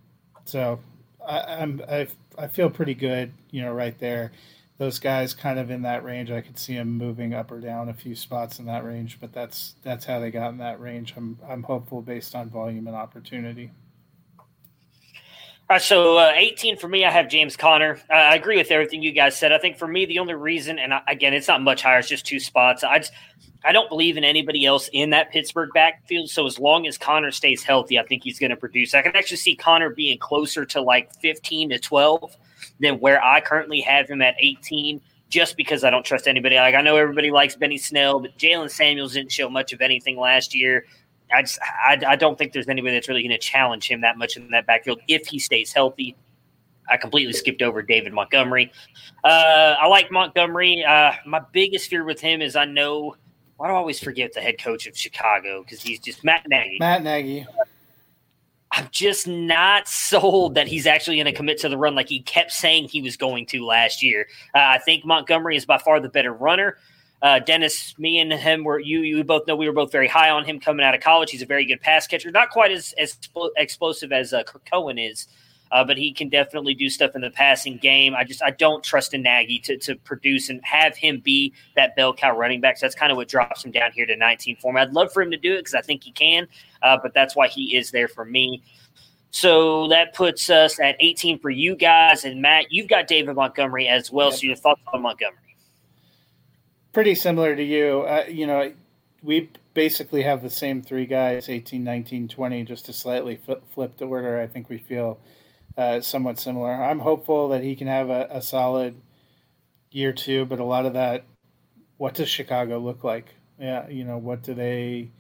[0.45, 0.81] so
[1.27, 4.33] I, I'm I I feel pretty good, you know, right there
[4.79, 6.31] those guys kind of in that range.
[6.31, 9.33] I could see them moving up or down a few spots in that range, but
[9.33, 11.15] that's that's how they got in that range.
[11.17, 13.71] I'm I'm hopeful based on volume and opportunity.
[15.71, 17.99] All right, so uh, 18 for me, I have James Conner.
[18.11, 19.51] Uh, I agree with everything you guys said.
[19.51, 22.09] I think for me, the only reason, and I, again, it's not much higher; it's
[22.09, 22.85] just two spots.
[22.85, 23.13] I just
[23.65, 26.29] I don't believe in anybody else in that Pittsburgh backfield.
[26.29, 28.95] So as long as Conner stays healthy, I think he's going to produce.
[28.95, 32.37] I can actually see Conner being closer to like 15 to 12
[32.81, 35.01] than where I currently have him at 18
[35.31, 36.57] just because I don't trust anybody.
[36.57, 40.19] Like I know everybody likes Benny Snell, but Jaylen Samuels didn't show much of anything
[40.19, 40.85] last year.
[41.33, 44.19] I just I, I don't think there's anybody that's really going to challenge him that
[44.19, 46.15] much in that backfield if he stays healthy.
[46.89, 48.71] I completely skipped over David Montgomery.
[49.25, 50.85] Uh, I like Montgomery.
[50.85, 53.17] Uh, my biggest fear with him is I know.
[53.57, 55.63] Why do I always forget the head coach of Chicago?
[55.63, 56.79] Because he's just Matt Nagy.
[56.81, 57.47] Matt Nagy.
[58.73, 62.21] I'm just not sold that he's actually going to commit to the run like he
[62.21, 64.27] kept saying he was going to last year.
[64.55, 66.77] Uh, I think Montgomery is by far the better runner.
[67.23, 69.01] Uh, Dennis, me and him were you.
[69.01, 71.31] You both know we were both very high on him coming out of college.
[71.31, 73.17] He's a very good pass catcher, not quite as as
[73.57, 75.29] explosive as uh, Cohen is,
[75.73, 78.15] uh, but he can definitely do stuff in the passing game.
[78.15, 81.97] I just I don't trust in Nagy to, to produce and have him be that
[81.97, 82.79] bell cow running back.
[82.79, 84.81] So that's kind of what drops him down here to 19 for me.
[84.81, 86.47] I'd love for him to do it because I think he can,
[86.83, 88.63] uh, but that's why he is there for me.
[89.31, 92.25] So that puts us at 18 for you guys.
[92.25, 94.31] And Matt, you've got David Montgomery as well.
[94.31, 94.39] Yep.
[94.39, 95.57] So your thoughts on Montgomery?
[96.93, 98.03] Pretty similar to you.
[98.03, 98.73] Uh, you know,
[99.25, 103.41] we basically have the same three guys 18, 19, 20, just a slightly
[103.73, 104.41] flipped order.
[104.41, 105.19] I think we feel
[105.77, 106.73] uh, somewhat similar.
[106.73, 109.01] I'm hopeful that he can have a, a solid
[109.91, 111.25] year two, but a lot of that,
[111.97, 113.35] what does Chicago look like?
[113.59, 115.11] Yeah, you know, what do they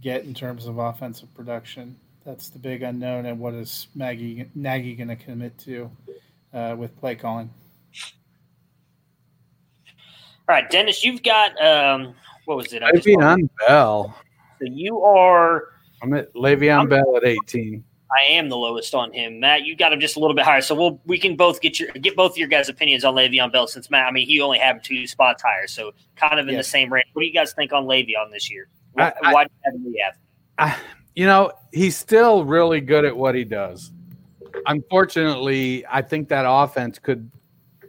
[0.00, 1.96] get in terms of offensive production?
[2.24, 5.90] That's the big unknown, and what is Maggie Nagy going to commit to
[6.52, 7.50] uh, with play calling?
[10.48, 12.14] All right, Dennis, you've got um,
[12.44, 12.82] what was it?
[12.82, 14.14] I Le'Veon Bell.
[14.58, 15.68] So you are.
[16.02, 17.84] I'm at Le'Veon I'm, Bell at 18.
[18.18, 19.40] I am the lowest on him.
[19.40, 21.80] Matt, you got him just a little bit higher, so we'll we can both get
[21.80, 23.66] your get both of your guys' opinions on Le'Veon Bell.
[23.66, 26.60] Since Matt, I mean, he only had two spots higher, so kind of in yeah.
[26.60, 27.06] the same range.
[27.12, 28.68] What do you guys think on Le'Veon this year?
[28.92, 29.50] Why, I, why do
[29.84, 30.18] we have?
[30.58, 30.76] I,
[31.14, 33.92] you know, he's still really good at what he does.
[34.66, 37.30] Unfortunately, I think that offense could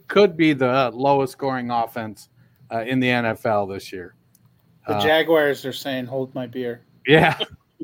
[0.07, 2.29] could be the lowest scoring offense
[2.71, 4.15] uh, in the NFL this year.
[4.87, 7.37] The uh, Jaguars are saying, "Hold my beer." Yeah.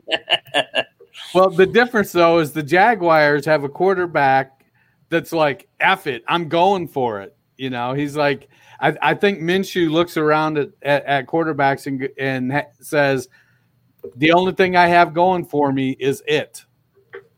[1.34, 4.64] well, the difference though is the Jaguars have a quarterback
[5.10, 9.40] that's like, "F it, I'm going for it." You know, he's like, I, I think
[9.40, 13.28] Minshew looks around at, at, at quarterbacks and and ha- says,
[14.16, 16.66] "The only thing I have going for me is it."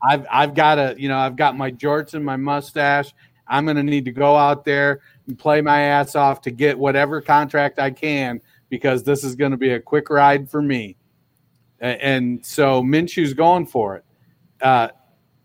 [0.03, 3.13] I've I've got a you know I've got my jorts and my mustache.
[3.47, 6.79] I'm going to need to go out there and play my ass off to get
[6.79, 10.95] whatever contract I can because this is going to be a quick ride for me
[11.81, 14.05] and so Minshew's going for it.
[14.61, 14.89] Uh,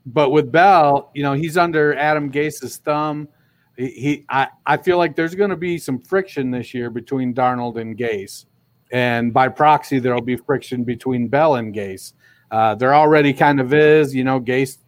[0.05, 3.29] but with Bell, you know, he's under Adam Gase's thumb.
[3.77, 7.35] He, he I, I feel like there's going to be some friction this year between
[7.35, 8.44] Darnold and Gase,
[8.92, 12.12] and by proxy, there'll be friction between Bell and Gase.
[12.51, 14.40] Uh, there already kind of is, you know.
[14.40, 14.79] Gase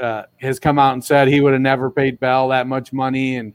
[0.00, 3.36] uh, has come out and said he would have never paid Bell that much money
[3.36, 3.52] and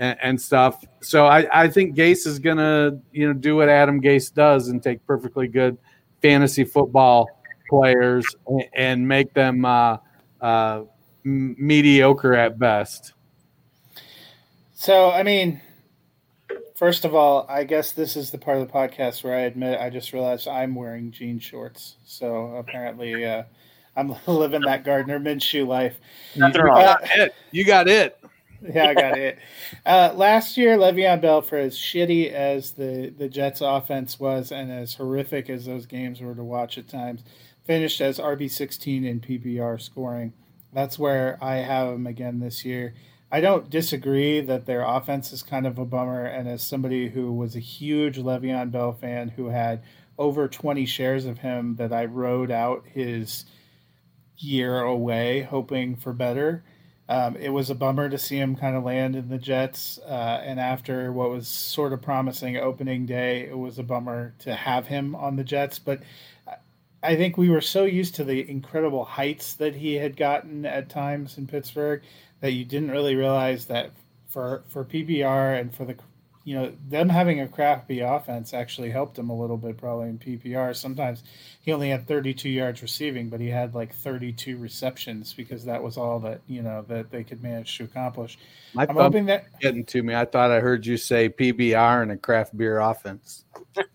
[0.00, 0.84] and, and stuff.
[1.00, 4.68] So I, I think Gase is going to, you know, do what Adam Gase does
[4.68, 5.78] and take perfectly good
[6.22, 7.28] fantasy football
[7.68, 8.26] players
[8.74, 9.98] and make them uh,
[10.40, 10.82] uh,
[11.24, 13.12] mediocre at best.
[14.72, 15.60] So, I mean,
[16.74, 19.80] first of all, I guess this is the part of the podcast where I admit
[19.80, 21.96] I just realized I'm wearing jean shorts.
[22.04, 23.44] So apparently, uh,
[23.96, 26.00] I'm living that Gardner Minshew life.
[26.36, 26.80] Nothing wrong.
[26.80, 28.18] Uh, you got it
[28.74, 29.38] yeah, I got it.
[29.86, 34.70] Uh, last year, Le'Veon Bell, for as shitty as the, the Jets' offense was and
[34.70, 37.22] as horrific as those games were to watch at times,
[37.64, 40.32] finished as RB16 in PPR scoring.
[40.72, 42.94] That's where I have him again this year.
[43.32, 46.24] I don't disagree that their offense is kind of a bummer.
[46.24, 49.82] And as somebody who was a huge Le'Veon Bell fan who had
[50.18, 53.46] over 20 shares of him that I rode out his
[54.36, 56.64] year away hoping for better.
[57.10, 59.98] Um, it was a bummer to see him kind of land in the Jets.
[60.06, 64.54] Uh, and after what was sort of promising opening day, it was a bummer to
[64.54, 65.80] have him on the Jets.
[65.80, 66.02] But
[67.02, 70.88] I think we were so used to the incredible heights that he had gotten at
[70.88, 72.00] times in Pittsburgh
[72.40, 73.90] that you didn't really realize that
[74.28, 75.96] for for PPR and for the
[76.44, 80.18] you know them having a crappy offense actually helped him a little bit probably in
[80.18, 80.74] PPR.
[80.74, 81.22] Sometimes
[81.60, 85.98] he only had 32 yards receiving, but he had like 32 receptions because that was
[85.98, 88.38] all that you know that they could manage to accomplish.
[88.72, 90.14] My I'm hoping that getting to me.
[90.14, 93.44] I thought I heard you say PBR and a craft beer offense.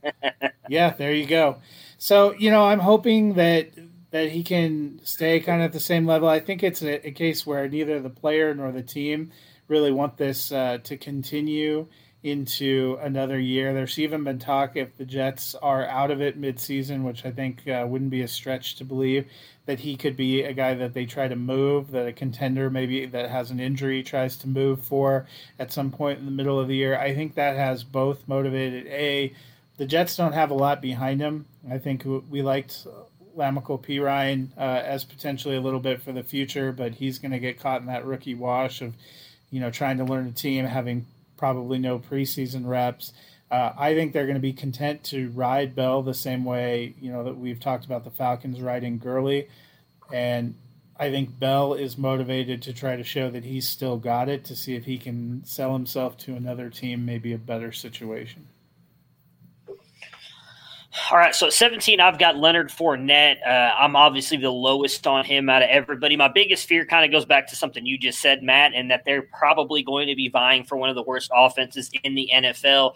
[0.70, 1.58] yeah, there you go.
[1.98, 3.72] So you know, I'm hoping that
[4.12, 6.30] that he can stay kind of at the same level.
[6.30, 9.32] I think it's a, a case where neither the player nor the team
[9.68, 11.88] really want this uh, to continue
[12.26, 13.72] into another year.
[13.72, 17.68] There's even been talk if the Jets are out of it midseason, which I think
[17.68, 19.28] uh, wouldn't be a stretch to believe
[19.68, 23.06] that he could be a guy that they try to move, that a contender maybe
[23.06, 25.28] that has an injury tries to move for
[25.60, 26.98] at some point in the middle of the year.
[26.98, 29.34] I think that has both motivated a
[29.78, 31.46] the Jets don't have a lot behind him.
[31.70, 32.88] I think we liked
[33.38, 37.40] La'Mical Perine uh, as potentially a little bit for the future, but he's going to
[37.40, 38.96] get caught in that rookie wash of,
[39.52, 41.06] you know, trying to learn a team, having
[41.38, 43.14] probably no preseason reps.
[43.52, 47.12] Uh, I think they're going to be content to ride Bell the same way you
[47.12, 49.48] know that we've talked about the Falcons riding Gurley,
[50.12, 50.56] and
[50.98, 54.56] I think Bell is motivated to try to show that he's still got it to
[54.56, 58.48] see if he can sell himself to another team, maybe a better situation.
[61.12, 63.46] All right, so at 17, I've got Leonard Fournette.
[63.46, 66.16] Uh, I'm obviously the lowest on him out of everybody.
[66.16, 69.04] My biggest fear kind of goes back to something you just said, Matt, and that
[69.04, 72.96] they're probably going to be vying for one of the worst offenses in the NFL.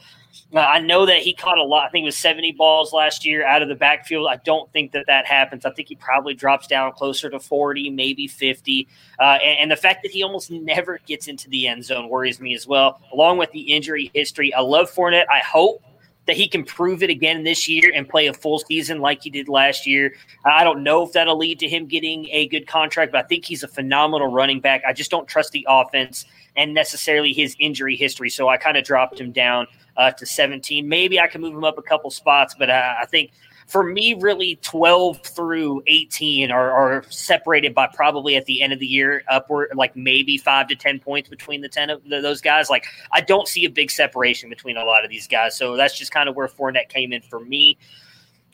[0.53, 1.88] Uh, I know that he caught a lot.
[1.88, 4.29] I think it was 70 balls last year out of the backfield.
[4.31, 5.65] I don't think that that happens.
[5.65, 8.88] I think he probably drops down closer to 40, maybe 50.
[9.19, 12.39] Uh, and, and the fact that he almost never gets into the end zone worries
[12.39, 14.53] me as well, along with the injury history.
[14.53, 15.25] I love Fournette.
[15.29, 15.83] I hope
[16.29, 19.31] that he can prove it again this year and play a full season like he
[19.31, 20.13] did last year.
[20.45, 23.45] I don't know if that'll lead to him getting a good contract, but I think
[23.45, 24.83] he's a phenomenal running back.
[24.87, 28.29] I just don't trust the offense and necessarily his injury history.
[28.29, 29.65] So I kind of dropped him down
[29.97, 30.87] uh, to 17.
[30.87, 33.31] Maybe I can move him up a couple spots, but uh, I think
[33.69, 38.79] for me, really 12 through 18 are, are, separated by probably at the end of
[38.79, 42.67] the year upward, like maybe five to 10 points between the 10 of those guys.
[42.71, 45.55] Like, I don't see a big separation between a lot of these guys.
[45.55, 47.77] So that's just kind of where Fournette came in for me.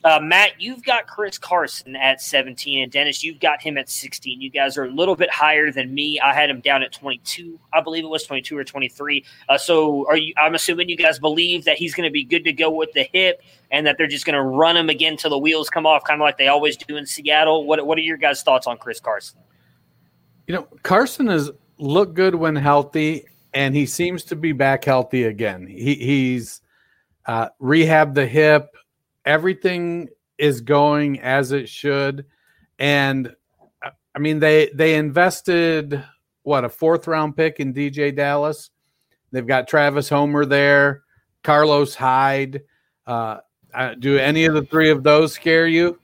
[0.06, 4.40] Uh, Matt, you've got Chris Carson at 17, and Dennis, you've got him at 16.
[4.40, 6.20] You guys are a little bit higher than me.
[6.20, 7.58] I had him down at 22.
[7.72, 9.24] I believe it was 22 or 23.
[9.48, 10.32] Uh, so, are you?
[10.36, 13.08] I'm assuming you guys believe that he's going to be good to go with the
[13.12, 13.42] hip,
[13.72, 16.20] and that they're just going to run him again till the wheels come off, kind
[16.20, 17.64] of like they always do in Seattle.
[17.64, 19.40] What What are your guys' thoughts on Chris Carson?
[20.46, 25.24] You know, Carson has looked good when healthy, and he seems to be back healthy
[25.24, 25.66] again.
[25.66, 26.60] He, he's
[27.26, 28.68] uh, rehabbed the hip
[29.26, 30.08] everything
[30.38, 32.24] is going as it should.
[32.78, 33.34] And
[33.84, 36.02] uh, i mean they they invested
[36.42, 38.70] what a fourth round pick in DeeJay Dallas.
[39.32, 41.02] They've got travis homer there
[41.42, 42.62] carlos hyde.
[43.06, 43.38] Uh,
[43.98, 45.98] do any of the three of those scare you?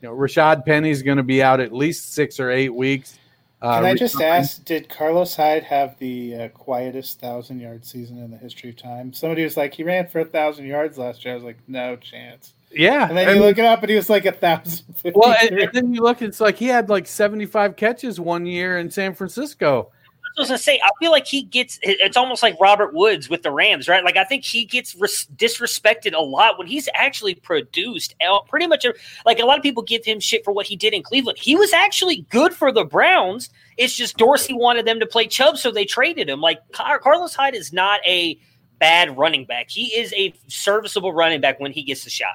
[0.00, 3.18] You know Rashaad Penny's going to be out at least six or eight weeks
[3.64, 8.18] uh, Can I just ask, did Carlos Hyde have the uh, quietest thousand yard season
[8.18, 9.12] in the history of time?
[9.14, 11.32] Somebody was like, he ran for a thousand yards last year.
[11.32, 12.52] I was like, no chance.
[12.70, 14.84] Yeah, and then and, you look it up, and he was like a thousand.
[15.14, 18.78] Well, and, and, then you look, it's like he had like seventy-five catches one year
[18.78, 19.92] in San Francisco.
[20.36, 21.78] I was gonna say, I feel like he gets.
[21.82, 24.02] It's almost like Robert Woods with the Rams, right?
[24.02, 28.16] Like I think he gets res- disrespected a lot when he's actually produced.
[28.48, 28.84] Pretty much,
[29.24, 31.38] like a lot of people give him shit for what he did in Cleveland.
[31.38, 33.50] He was actually good for the Browns.
[33.76, 36.40] It's just Dorsey wanted them to play Chubb, so they traded him.
[36.40, 38.36] Like Carlos Hyde is not a
[38.80, 39.70] bad running back.
[39.70, 42.34] He is a serviceable running back when he gets the shot.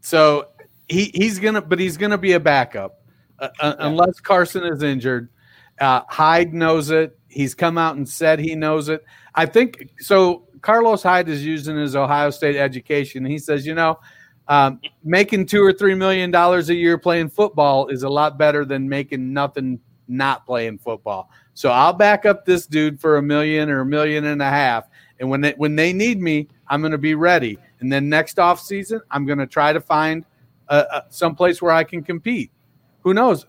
[0.00, 0.48] So
[0.88, 3.04] he, he's gonna, but he's gonna be a backup
[3.38, 3.86] uh, uh, yeah.
[3.86, 5.28] unless Carson is injured.
[5.80, 7.18] Uh, Hyde knows it.
[7.28, 9.04] He's come out and said he knows it.
[9.34, 10.46] I think so.
[10.60, 13.24] Carlos Hyde is using his Ohio State education.
[13.24, 13.98] He says, you know,
[14.48, 18.64] um, making two or three million dollars a year playing football is a lot better
[18.64, 21.30] than making nothing not playing football.
[21.54, 24.88] So I'll back up this dude for a million or a million and a half.
[25.20, 27.58] And when they, when they need me, I'm going to be ready.
[27.80, 30.24] And then next off season, I'm going to try to find
[30.68, 32.50] a, a, some place where I can compete.
[33.02, 33.46] Who knows?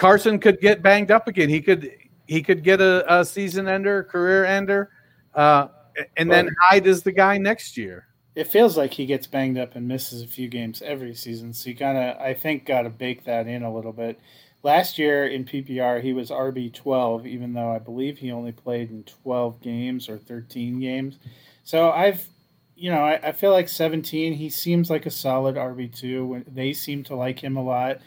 [0.00, 1.50] Carson could get banged up again.
[1.50, 1.92] He could
[2.26, 4.90] he could get a, a season ender, career ender,
[5.34, 5.68] uh,
[6.16, 8.06] and then Hyde is the guy next year.
[8.34, 11.52] It feels like he gets banged up and misses a few games every season.
[11.52, 14.18] So you kind of, I think, got to bake that in a little bit.
[14.62, 18.90] Last year in PPR, he was RB twelve, even though I believe he only played
[18.90, 21.18] in twelve games or thirteen games.
[21.62, 22.26] So I've,
[22.74, 24.32] you know, I, I feel like seventeen.
[24.32, 26.42] He seems like a solid RB two.
[26.50, 27.98] They seem to like him a lot.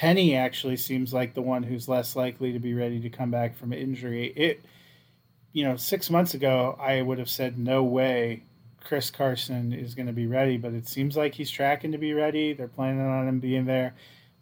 [0.00, 3.54] Penny actually seems like the one who's less likely to be ready to come back
[3.54, 4.28] from injury.
[4.34, 4.64] It,
[5.52, 8.44] you know, six months ago, I would have said no way
[8.82, 12.14] Chris Carson is going to be ready, but it seems like he's tracking to be
[12.14, 12.54] ready.
[12.54, 13.92] They're planning on him being there.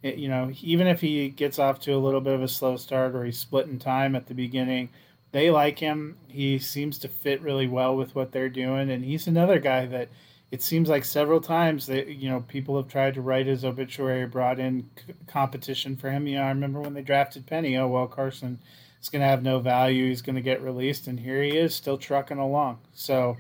[0.00, 2.76] It, you know, even if he gets off to a little bit of a slow
[2.76, 4.90] start or he's splitting time at the beginning,
[5.32, 6.18] they like him.
[6.28, 10.08] He seems to fit really well with what they're doing, and he's another guy that
[10.50, 14.26] it seems like several times that you know people have tried to write his obituary,
[14.26, 16.26] brought in c- competition for him.
[16.26, 17.76] You know, I remember when they drafted Penny.
[17.76, 18.58] Oh well, Carson
[19.00, 20.08] is going to have no value.
[20.08, 22.78] He's going to get released, and here he is, still trucking along.
[22.94, 23.36] So,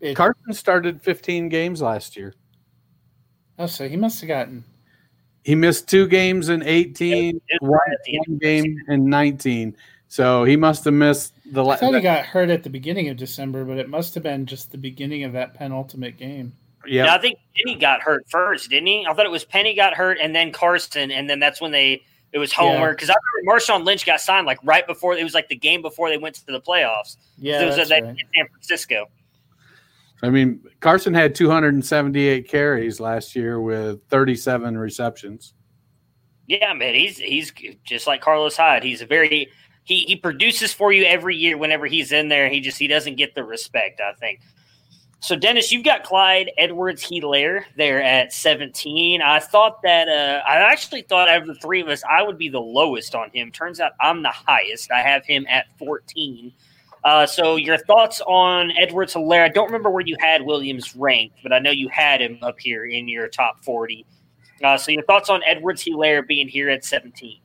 [0.00, 2.34] it, Carson started 15 games last year.
[3.58, 4.64] Oh, so he must have gotten.
[5.44, 7.78] He missed two games in 18, one,
[8.26, 9.76] one game in 19.
[10.08, 11.64] So he must have missed the.
[11.64, 14.46] I thought he got hurt at the beginning of December, but it must have been
[14.46, 16.54] just the beginning of that penultimate game.
[16.86, 19.06] Yeah, I think Penny got hurt first, didn't he?
[19.08, 22.04] I thought it was Penny got hurt, and then Carson, and then that's when they
[22.32, 23.14] it was Homer because yeah.
[23.14, 26.08] I remember Marshawn Lynch got signed like right before it was like the game before
[26.08, 27.16] they went to the playoffs.
[27.38, 28.02] Yeah, it was at right.
[28.02, 29.06] San Francisco.
[30.22, 35.54] I mean, Carson had 278 carries last year with 37 receptions.
[36.46, 37.52] Yeah, man, he's he's
[37.84, 38.82] just like Carlos Hyde.
[38.82, 39.48] He's a very
[39.84, 42.48] he he produces for you every year whenever he's in there.
[42.48, 44.40] He just he doesn't get the respect, I think.
[45.20, 49.22] So Dennis, you've got Clyde Edwards Helaire there at 17.
[49.22, 52.36] I thought that uh, I actually thought out of the three of us, I would
[52.36, 53.50] be the lowest on him.
[53.50, 54.90] Turns out I'm the highest.
[54.90, 56.52] I have him at 14.
[57.04, 59.44] Uh, so your thoughts on Edwards Helaire?
[59.44, 62.60] I don't remember where you had Williams ranked, but I know you had him up
[62.60, 64.04] here in your top 40.
[64.62, 67.40] Uh, so your thoughts on Edwards Helaire being here at 17?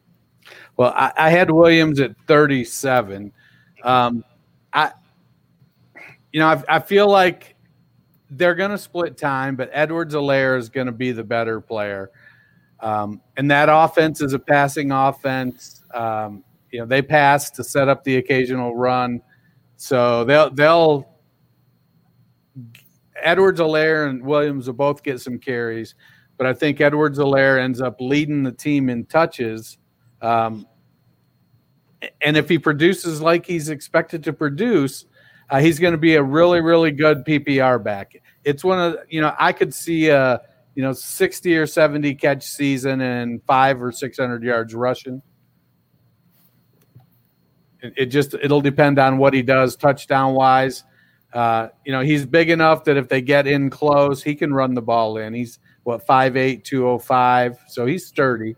[0.79, 3.33] Well, I, I had Williams at 37.
[3.83, 4.23] Um,
[4.71, 4.93] I,
[6.31, 7.57] you know, I, I feel like
[8.31, 12.11] they're going to split time, but Edwards Helaire is going to be the better player.
[12.79, 15.83] Um, and that offense is a passing offense.
[15.93, 19.21] Um, you know, they pass to set up the occasional run.
[19.75, 21.09] So they'll they'll
[23.21, 25.95] Edwards Helaire and Williams will both get some carries,
[26.37, 29.77] but I think Edwards Helaire ends up leading the team in touches.
[30.21, 30.65] Um,
[32.21, 35.05] and if he produces like he's expected to produce,
[35.49, 38.13] uh, he's going to be a really, really good PPR back.
[38.43, 40.41] It's one of you know I could see a
[40.75, 45.21] you know sixty or seventy catch season and five or six hundred yards rushing.
[47.81, 50.83] It, it, just it'll depend on what he does touchdown wise.
[51.33, 54.73] Uh, you know he's big enough that if they get in close, he can run
[54.73, 55.33] the ball in.
[55.33, 58.55] He's what 5'8", 205, so he's sturdy.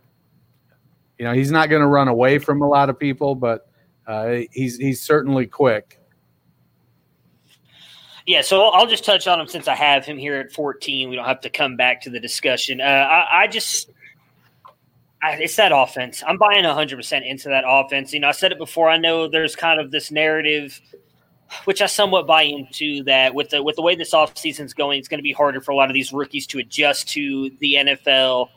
[1.22, 3.70] You know he's not going to run away from a lot of people, but
[4.08, 6.00] uh, he's he's certainly quick.
[8.26, 11.12] Yeah, so I'll just touch on him since I have him here at 14.
[11.12, 12.82] We don't have to come back to the discussion.
[12.82, 13.92] Uh, I, I, just,
[15.24, 16.24] it's that offense.
[16.26, 18.14] I'm buying 100% into that offense.
[18.14, 18.90] You know, I said it before.
[18.90, 20.82] I know there's kind of this narrative,
[21.66, 25.08] which I somewhat buy into, that with the with the way this offseason's going, it's
[25.08, 28.50] going to be harder for a lot of these rookies to adjust to the NFL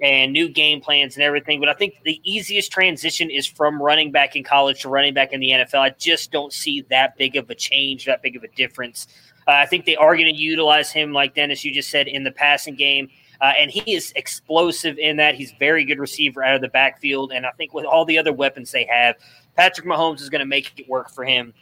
[0.00, 1.60] and new game plans and everything.
[1.60, 5.32] But I think the easiest transition is from running back in college to running back
[5.32, 5.80] in the NFL.
[5.80, 9.06] I just don't see that big of a change, that big of a difference.
[9.46, 12.24] Uh, I think they are going to utilize him, like Dennis, you just said, in
[12.24, 13.08] the passing game.
[13.40, 15.34] Uh, and he is explosive in that.
[15.34, 17.32] He's very good receiver out of the backfield.
[17.32, 19.16] And I think with all the other weapons they have,
[19.56, 21.52] Patrick Mahomes is going to make it work for him.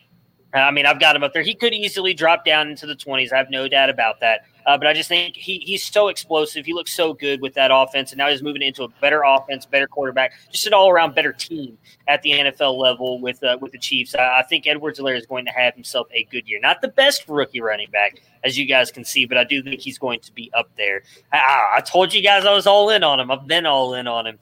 [0.52, 1.42] I mean, I've got him up there.
[1.42, 3.32] He could easily drop down into the 20s.
[3.32, 4.42] I have no doubt about that.
[4.66, 6.66] Uh, but I just think he, he's so explosive.
[6.66, 8.12] He looks so good with that offense.
[8.12, 11.32] And now he's moving into a better offense, better quarterback, just an all around better
[11.32, 14.14] team at the NFL level with uh, with the Chiefs.
[14.14, 16.60] I, I think Edwards Helaire is going to have himself a good year.
[16.60, 19.80] Not the best rookie running back, as you guys can see, but I do think
[19.80, 21.02] he's going to be up there.
[21.32, 23.30] I, I told you guys I was all in on him.
[23.30, 24.38] I've been all in on him.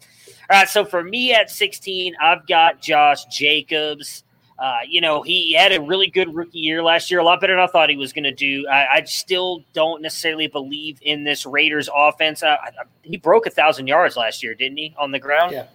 [0.51, 0.69] All right.
[0.69, 4.25] So for me at 16, I've got Josh Jacobs.
[4.59, 7.55] Uh, you know, he had a really good rookie year last year, a lot better
[7.55, 8.67] than I thought he was going to do.
[8.67, 12.43] I, I, still don't necessarily believe in this Raiders offense.
[12.43, 12.71] I, I,
[13.03, 15.53] he broke a thousand yards last year, didn't he, on the ground?
[15.53, 15.67] Yeah.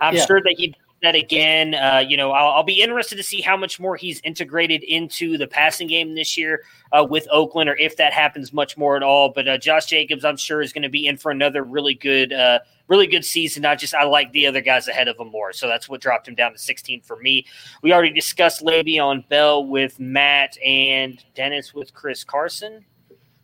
[0.00, 0.24] I'm yeah.
[0.24, 1.74] sure that he that again.
[1.74, 5.38] Uh, you know, I'll, I'll, be interested to see how much more he's integrated into
[5.38, 9.02] the passing game this year uh, with Oakland, or if that happens much more at
[9.02, 9.30] all.
[9.30, 12.32] But uh, Josh Jacobs, I'm sure, is going to be in for another really good,
[12.32, 13.62] uh, really good season.
[13.62, 16.28] Not just I like the other guys ahead of him more, so that's what dropped
[16.28, 17.46] him down to 16 for me.
[17.82, 22.84] We already discussed Le'Veon Bell with Matt and Dennis with Chris Carson.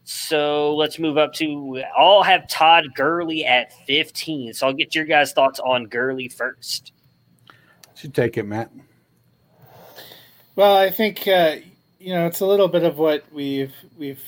[0.09, 4.55] So let's move up to all have Todd Gurley at 15.
[4.55, 6.93] So I'll get your guys' thoughts on Gurley first.
[8.13, 8.71] Take it, Matt.
[10.55, 11.57] Well, I think uh,
[11.99, 14.23] you know it's a little bit of what we've we've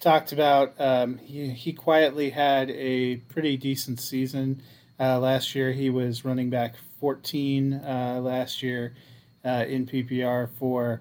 [0.00, 0.74] talked about.
[0.80, 4.62] Um, he he quietly had a pretty decent season
[4.98, 5.72] uh, last year.
[5.72, 8.94] He was running back 14 uh, last year
[9.44, 11.00] uh, in PPR for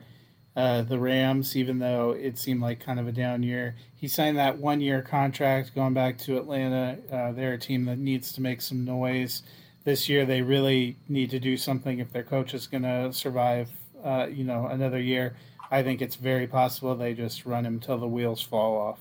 [0.56, 3.76] uh, the Rams, even though it seemed like kind of a down year.
[3.96, 6.98] He signed that one year contract going back to Atlanta.
[7.12, 9.44] Uh, they're a team that needs to make some noise
[9.84, 13.70] this year they really need to do something if their coach is going to survive,
[14.04, 15.36] uh, you know, another year.
[15.72, 19.00] I think it's very possible they just run him till the wheels fall off.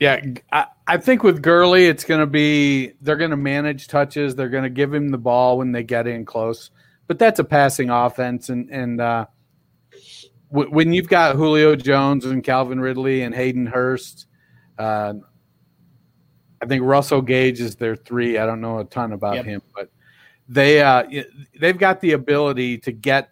[0.00, 0.20] Yeah,
[0.52, 4.34] I, I think with Gurley, it's going to be they're going to manage touches.
[4.34, 6.70] They're going to give him the ball when they get in close,
[7.06, 9.26] but that's a passing offense, and and uh,
[10.50, 14.26] w- when you've got Julio Jones and Calvin Ridley and Hayden Hurst,
[14.78, 15.14] uh,
[16.64, 18.38] I think Russell Gage is their three.
[18.38, 19.44] I don't know a ton about yep.
[19.44, 19.90] him, but
[20.48, 21.04] they uh,
[21.60, 23.30] they've got the ability to get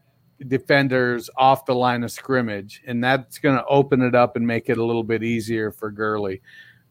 [0.48, 4.68] defenders off the line of scrimmage, and that's going to open it up and make
[4.68, 6.42] it a little bit easier for Gurley.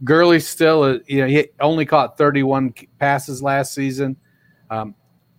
[0.04, 4.18] Gurley still, uh, you know, he only caught 31 passes last season,
[4.72, 4.96] um,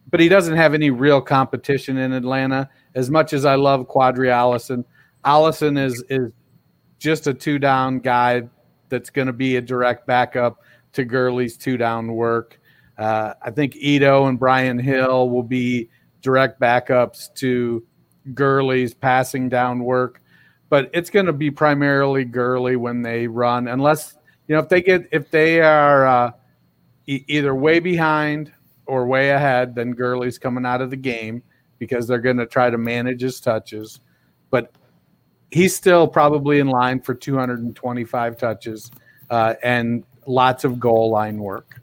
[0.09, 2.71] but he doesn't have any real competition in Atlanta.
[2.95, 4.85] As much as I love Qadree Ollison,
[5.25, 6.31] Ollison is is
[7.01, 8.43] just a two down guy
[8.89, 10.63] that's going to be a direct backup
[10.93, 12.61] to Gurley's two down work.
[12.99, 15.89] Uh, I think Ito and Brian Hill will be
[16.21, 17.85] direct backups to
[18.35, 20.23] Gurley's passing down work,
[20.69, 24.15] but it's going to be primarily Gurley when they run, unless
[24.47, 26.33] you know if they get if they are uh,
[27.07, 28.53] e- either way behind
[28.87, 31.43] or way ahead, then Gurley's coming out of the game
[31.79, 34.01] because they're going to try to manage his touches,
[34.51, 34.73] but
[35.51, 38.91] he's still probably in line for 225 touches.
[39.31, 41.81] Uh, and lots of goal line work.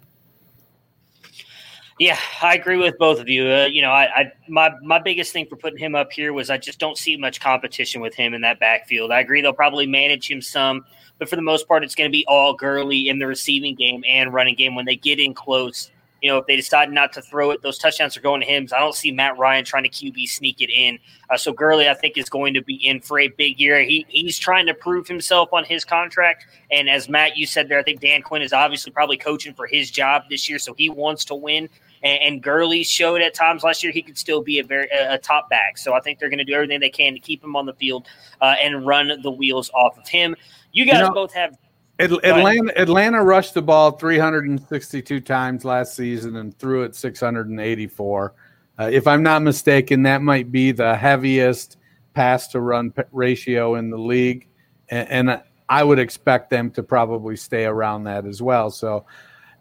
[2.00, 3.46] Yeah, I agree with both of you.
[3.46, 6.50] Uh, you know, I, I, my my biggest thing for putting him up here was
[6.50, 9.12] I just don't see much competition with him in that backfield.
[9.12, 10.86] I agree they'll probably manage him some,
[11.18, 14.02] but for the most part, it's going to be all Gurley in the receiving game
[14.08, 15.92] and running game when they get in close
[16.22, 18.68] you know, if they decide not to throw it, those touchdowns are going to him.
[18.76, 21.00] I don't see Matt Ryan trying to QB sneak it in.
[21.30, 23.82] Uh, so Gurley, I think, is going to be in for a big year.
[23.82, 26.46] He he's trying to prove himself on his contract.
[26.72, 29.68] And as Matt, you said there, I think Dan Quinn is obviously probably coaching for
[29.68, 31.70] his job this year, so he wants to win.
[32.04, 35.14] And, and Gurley showed at times last year he could still be a very a,
[35.14, 35.78] a top back.
[35.78, 37.74] So I think they're going to do everything they can to keep him on the
[37.74, 38.08] field
[38.42, 40.36] uh, and run the wheels off of him.
[40.72, 41.58] You guys you know, both have
[42.00, 48.34] Atlanta, Atlanta rushed the ball 362 times last season and threw it 684.
[48.80, 51.78] Uh, if I'm not mistaken, that might be the heaviest
[52.14, 54.48] pass to run ratio in the league.
[54.90, 58.72] And, and, I would expect them to probably stay around that as well.
[58.72, 59.06] So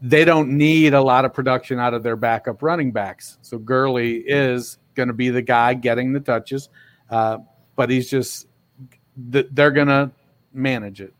[0.01, 3.37] they don't need a lot of production out of their backup running backs.
[3.43, 6.71] So Gurley is going to be the guy getting the touches,
[7.11, 7.39] uh,
[7.77, 8.47] but he's just,
[9.17, 10.11] they're going to
[10.55, 11.13] manage it.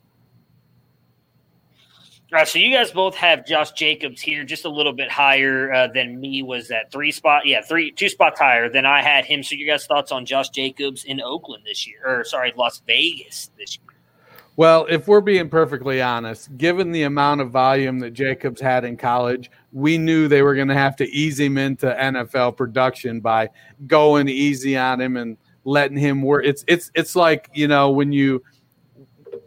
[2.31, 5.73] All right, so you guys both have Josh Jacobs here, just a little bit higher
[5.73, 6.43] uh, than me.
[6.43, 7.47] Was that three spot?
[7.47, 9.43] Yeah, three, two spots higher than I had him.
[9.43, 13.51] So, you guys' thoughts on Josh Jacobs in Oakland this year, or sorry, Las Vegas
[13.57, 13.97] this year?
[14.57, 18.99] Well, if we're being perfectly honest, given the amount of volume that Jacobs had in
[18.99, 23.49] college, we knew they were going to have to ease him into NFL production by
[23.87, 26.45] going easy on him and letting him work.
[26.45, 28.43] It's it's it's like you know when you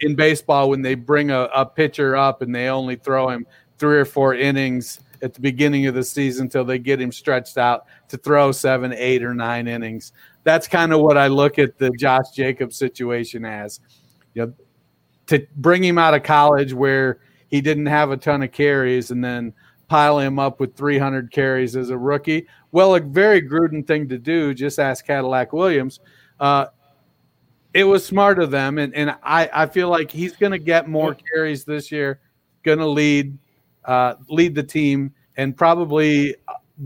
[0.01, 3.45] in baseball when they bring a, a pitcher up and they only throw him
[3.77, 7.57] three or four innings at the beginning of the season until they get him stretched
[7.57, 10.13] out to throw seven, eight, or nine innings.
[10.43, 13.79] That's kind of what I look at the Josh Jacobs situation as.
[14.33, 14.53] You know,
[15.27, 19.23] to bring him out of college where he didn't have a ton of carries and
[19.23, 19.53] then
[19.87, 22.47] pile him up with 300 carries as a rookie.
[22.71, 24.53] Well, a very Gruden thing to do.
[24.53, 25.99] Just ask Cadillac Williams.
[26.39, 26.67] Uh,
[27.73, 30.87] it was smart of them, and, and I, I feel like he's going to get
[30.87, 32.19] more carries this year,
[32.63, 33.37] going to lead
[33.85, 36.35] uh, lead the team, and probably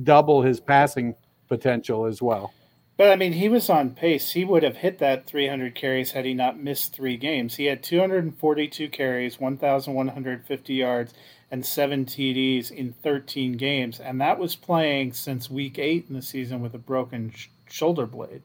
[0.03, 1.15] double his passing
[1.47, 2.53] potential as well.
[2.97, 4.31] But I mean, he was on pace.
[4.31, 7.55] He would have hit that 300 carries had he not missed three games.
[7.55, 11.13] He had 242 carries, 1,150 yards,
[11.51, 16.21] and seven TDs in 13 games, and that was playing since week eight in the
[16.21, 18.41] season with a broken sh- shoulder blade,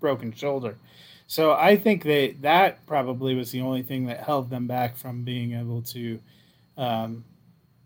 [0.00, 0.76] broken shoulder.
[1.26, 5.24] So I think that that probably was the only thing that held them back from
[5.24, 6.20] being able to,
[6.76, 7.24] um,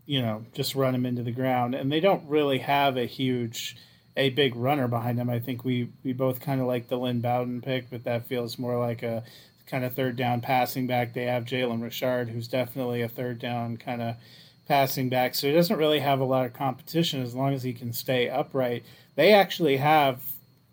[0.06, 1.74] you know, just run him into the ground.
[1.74, 3.76] And they don't really have a huge,
[4.16, 5.30] a big runner behind them.
[5.30, 8.58] I think we we both kind of like the Lynn Bowden pick, but that feels
[8.58, 9.22] more like a
[9.66, 11.12] kind of third down passing back.
[11.12, 14.16] They have Jalen Richard, who's definitely a third down kind of
[14.66, 15.34] passing back.
[15.34, 18.28] So he doesn't really have a lot of competition as long as he can stay
[18.28, 18.84] upright.
[19.14, 20.20] They actually have.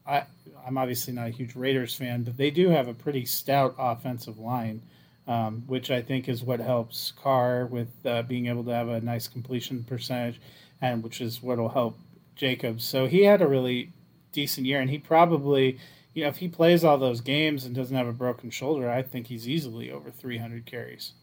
[0.05, 0.23] I,
[0.65, 4.37] I'm obviously not a huge Raiders fan, but they do have a pretty stout offensive
[4.37, 4.81] line,
[5.27, 9.01] um, which I think is what helps Carr with uh, being able to have a
[9.01, 10.39] nice completion percentage,
[10.81, 11.97] and which is what will help
[12.35, 12.83] Jacobs.
[12.83, 13.91] So he had a really
[14.31, 15.79] decent year, and he probably,
[16.13, 19.01] you know, if he plays all those games and doesn't have a broken shoulder, I
[19.01, 21.13] think he's easily over 300 carries.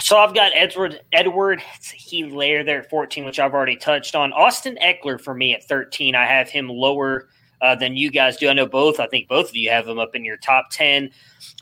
[0.00, 4.32] So I've got Edward Edward Helaire there at 14, which I've already touched on.
[4.32, 6.14] Austin Ekeler for me at 13.
[6.14, 7.28] I have him lower
[7.60, 8.48] uh, than you guys do.
[8.48, 8.98] I know both.
[8.98, 11.10] I think both of you have him up in your top 10.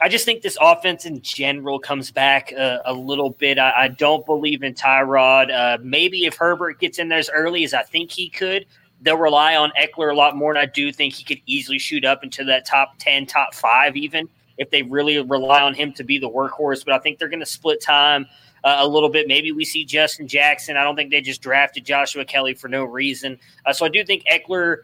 [0.01, 3.59] I just think this offense in general comes back uh, a little bit.
[3.59, 5.53] I, I, don't believe in Tyrod.
[5.53, 8.67] Uh, maybe if Herbert gets in there as early as I think he could,
[9.03, 10.53] they'll rely on Ekeler a lot more.
[10.53, 13.97] And I do think he could easily shoot up into that top 10, top five,
[13.97, 14.29] even
[14.59, 16.85] if they really rely on him to be the workhorse.
[16.85, 18.27] But I think they're going to split time
[18.65, 19.27] uh, a little bit.
[19.29, 20.77] Maybe we see Justin Jackson.
[20.77, 23.39] I don't think they just drafted Joshua Kelley for no reason.
[23.65, 24.79] Uh, so I do think Ekeler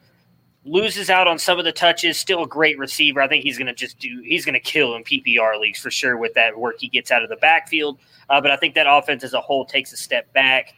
[0.65, 2.17] loses out on some of the touches.
[2.17, 3.21] Still a great receiver.
[3.21, 4.23] I think he's going to just do.
[4.25, 7.23] He's going to kill in PPR leagues for sure with that work he gets out
[7.23, 7.99] of the backfield.
[8.31, 10.75] Uh, but I think that offense as a whole takes a step back.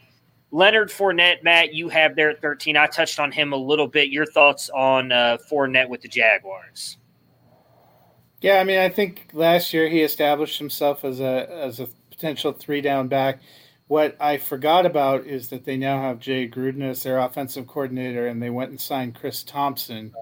[0.52, 2.76] Leonard Fournette, Matt, you have there at 13.
[2.76, 4.08] I touched on him a little bit.
[4.08, 6.98] Your thoughts on uh, Fournette with the Jaguars?
[8.40, 12.52] Yeah, I mean, I think last year he established himself as a as a potential
[12.52, 13.40] three down back.
[13.88, 18.26] What I forgot about is that they now have Jay Gruden as their offensive coordinator,
[18.26, 20.12] and they went and signed Chris Thompson.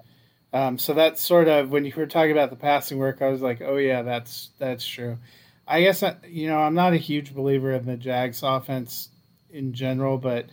[0.53, 3.41] Um, so that's sort of when you were talking about the passing work, I was
[3.41, 5.17] like, oh yeah, that's that's true.
[5.67, 9.09] I guess I, you know I'm not a huge believer in the Jags offense
[9.51, 10.51] in general, but uh,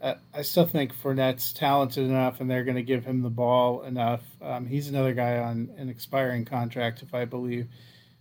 [0.00, 4.22] I still think Fournette's talented enough, and they're going to give him the ball enough.
[4.40, 7.66] Um, he's another guy on an expiring contract, if I believe.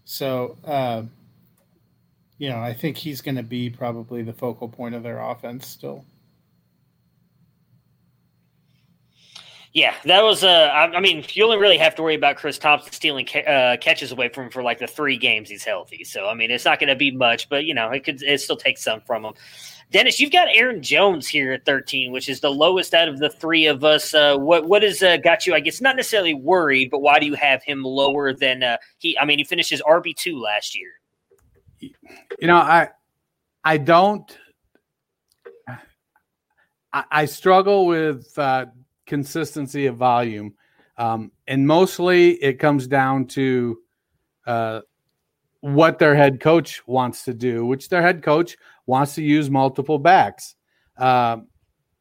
[0.04, 1.04] So, uh,
[2.40, 5.68] you know, I think he's going to be probably the focal point of their offense
[5.68, 6.04] still.
[9.74, 10.44] Yeah, that was.
[10.44, 13.78] Uh, I, mean, you only really have to worry about Chris Thompson stealing ca- uh,
[13.78, 16.04] catches away from him for like the three games he's healthy.
[16.04, 18.24] So, I mean, it's not going to be much, but you know, it could.
[18.24, 19.34] It still takes some from him.
[19.90, 23.30] Dennis, you've got Aaron Jones here at 13, which is the lowest out of the
[23.30, 24.14] three of us.
[24.14, 25.54] Uh, what what has uh, got you?
[25.54, 29.18] I guess not necessarily worried, but why do you have him lower than uh, he?
[29.18, 30.92] I mean, he finished his RB two last year.
[31.80, 32.90] You know, I
[33.64, 34.38] I don't.
[36.92, 38.66] I, I struggle with uh,
[39.06, 40.56] consistency of volume,
[40.98, 43.78] um, and mostly it comes down to
[44.46, 44.82] uh,
[45.74, 50.00] what their head coach wants to do, which their head coach wants to use multiple
[50.00, 50.56] backs,
[50.98, 51.38] uh,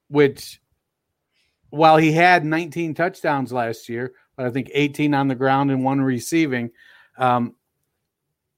[0.08, 0.60] which
[1.70, 5.82] while he had 19 touchdowns last year, but I think 18 on the ground and
[5.82, 6.70] one receiving,
[7.18, 7.56] um,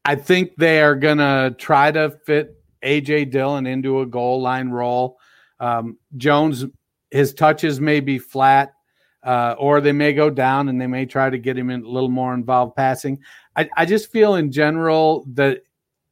[0.05, 4.69] I think they are going to try to fit AJ Dillon into a goal line
[4.69, 5.19] role.
[5.59, 6.67] Um, Jones,
[7.11, 8.75] his touches may be flat,
[9.23, 11.89] uh, or they may go down and they may try to get him in a
[11.89, 13.21] little more involved passing.
[13.59, 15.65] I, I just feel in general that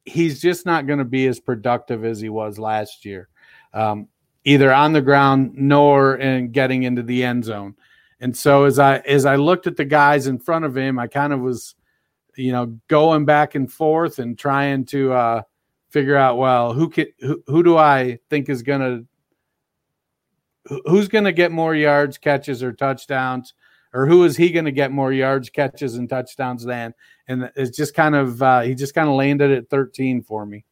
[0.03, 3.29] he's just not going to be as productive as he was last year,
[3.73, 4.09] um,
[4.43, 7.75] either on the ground nor in getting into the end zone.
[8.19, 11.07] And so as I as I looked at the guys in front of him, I
[11.07, 11.75] kind of was,
[12.35, 15.41] you know, going back and forth and trying to uh,
[15.89, 21.23] figure out, well, who can who, who do I think is going to who's going
[21.23, 23.53] to get more yards, catches, or touchdowns,
[23.97, 26.93] or who is he going to get more yards, catches, and touchdowns than?
[27.27, 30.63] and it's just kind of uh, he just kind of landed at 13 for me.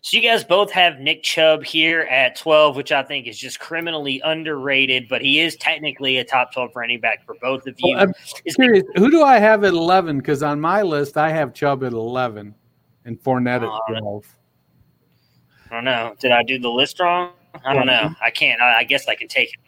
[0.00, 3.58] So you guys both have Nick Chubb here at 12, which I think is just
[3.58, 7.96] criminally underrated, but he is technically a top 12 running back for both of you.
[7.96, 8.12] Well,
[8.54, 10.18] curious, who do I have at 11?
[10.18, 12.54] Because on my list, I have Chubb at 11
[13.04, 14.36] and Fournette at 12.
[15.70, 16.14] I don't know.
[16.20, 17.32] Did I do the list wrong?
[17.66, 18.14] I don't know.
[18.22, 18.62] I can't.
[18.62, 19.58] I, I guess I can take it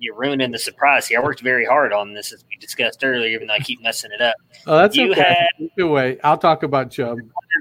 [0.00, 1.20] you're ruining the surprise here.
[1.20, 4.12] I worked very hard on this as we discussed earlier, even though I keep messing
[4.12, 4.34] it up.
[4.66, 5.22] Oh, that's you okay.
[5.22, 7.18] Had, Either way, I'll talk about Chubb.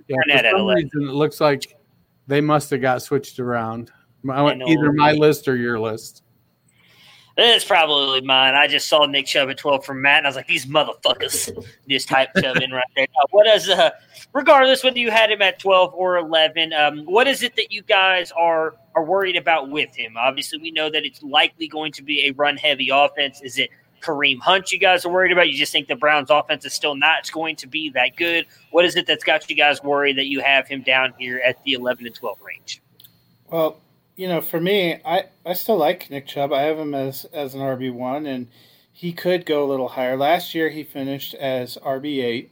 [0.07, 0.17] Yeah,
[0.51, 1.77] for some reason, it looks like
[2.27, 3.91] they must have got switched around.
[4.27, 6.23] Either my list or your list.
[7.35, 8.53] It's probably mine.
[8.53, 11.65] I just saw Nick Chubb at 12 from Matt, and I was like, these motherfuckers
[11.89, 13.07] just type Chubb in right there.
[13.15, 13.89] Now, what is, uh,
[14.33, 17.81] regardless whether you had him at 12 or 11, um, what is it that you
[17.81, 20.15] guys are are worried about with him?
[20.15, 23.41] Obviously, we know that it's likely going to be a run heavy offense.
[23.41, 23.71] Is it
[24.01, 25.49] Kareem Hunt you guys are worried about?
[25.49, 28.45] You just think the Browns offense is still not going to be that good?
[28.69, 31.63] What is it that's got you guys worried that you have him down here at
[31.63, 32.79] the 11 and 12 range?
[33.49, 33.77] Well,
[34.15, 36.53] you know, for me, I, I still like Nick Chubb.
[36.53, 38.47] I have him as, as an RB1, and
[38.91, 40.15] he could go a little higher.
[40.15, 42.47] Last year, he finished as RB8,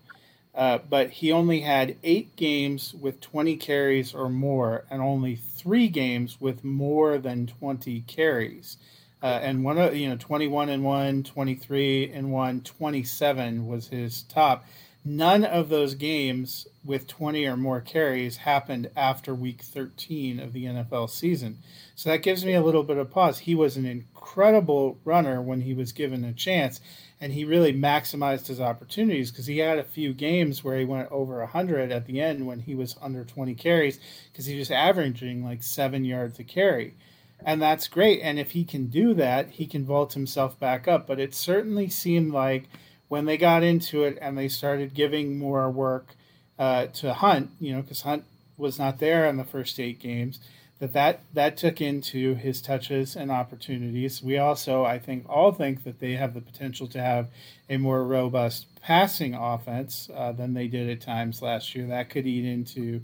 [0.55, 5.87] uh, but he only had eight games with 20 carries or more, and only three
[5.87, 8.77] games with more than 20 carries.
[9.23, 14.23] Uh, and one of you know 21 and 1 23 and 1 27 was his
[14.23, 14.65] top
[15.03, 20.65] none of those games with 20 or more carries happened after week 13 of the
[20.65, 21.57] NFL season.
[21.95, 23.39] So that gives me a little bit of pause.
[23.39, 26.81] He was an incredible runner when he was given a chance,
[27.19, 31.11] and he really maximized his opportunities because he had a few games where he went
[31.11, 33.99] over 100 at the end when he was under 20 carries
[34.31, 36.95] because he was averaging like seven yards a carry.
[37.43, 38.21] And that's great.
[38.21, 41.07] And if he can do that, he can vault himself back up.
[41.07, 42.69] But it certainly seemed like
[43.11, 46.15] when they got into it and they started giving more work
[46.57, 48.23] uh, to Hunt, you know, because Hunt
[48.55, 50.39] was not there in the first eight games,
[50.79, 54.23] that, that that took into his touches and opportunities.
[54.23, 57.27] We also, I think, all think that they have the potential to have
[57.69, 61.87] a more robust passing offense uh, than they did at times last year.
[61.87, 63.01] That could eat into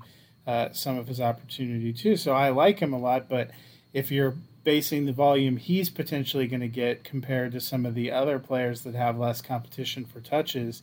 [0.48, 2.16] uh, some of his opportunity too.
[2.16, 3.52] So I like him a lot, but
[3.92, 4.36] if you're
[4.68, 8.82] basing the volume he's potentially going to get compared to some of the other players
[8.82, 10.82] that have less competition for touches.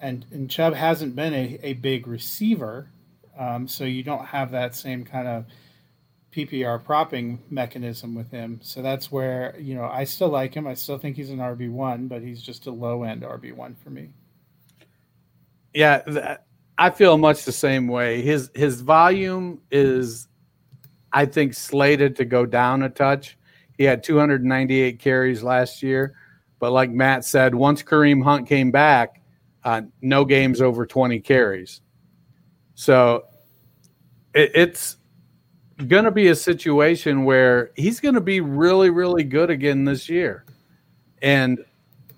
[0.00, 2.88] And, and Chubb hasn't been a, a big receiver,
[3.36, 5.46] um, so you don't have that same kind of
[6.30, 8.60] PPR propping mechanism with him.
[8.62, 10.68] So that's where, you know, I still like him.
[10.68, 14.10] I still think he's an RB1, but he's just a low end RB1 for me.
[15.74, 16.36] Yeah,
[16.78, 18.22] I feel much the same way.
[18.22, 20.28] His his volume is
[21.12, 23.36] I think, slated to go down a touch.
[23.76, 26.14] He had 298 carries last year.
[26.58, 29.22] But like Matt said, once Kareem Hunt came back,
[29.64, 31.80] uh, no games over 20 carries.
[32.74, 33.24] So
[34.34, 34.96] it, it's
[35.86, 40.08] going to be a situation where he's going to be really, really good again this
[40.08, 40.44] year.
[41.22, 41.64] And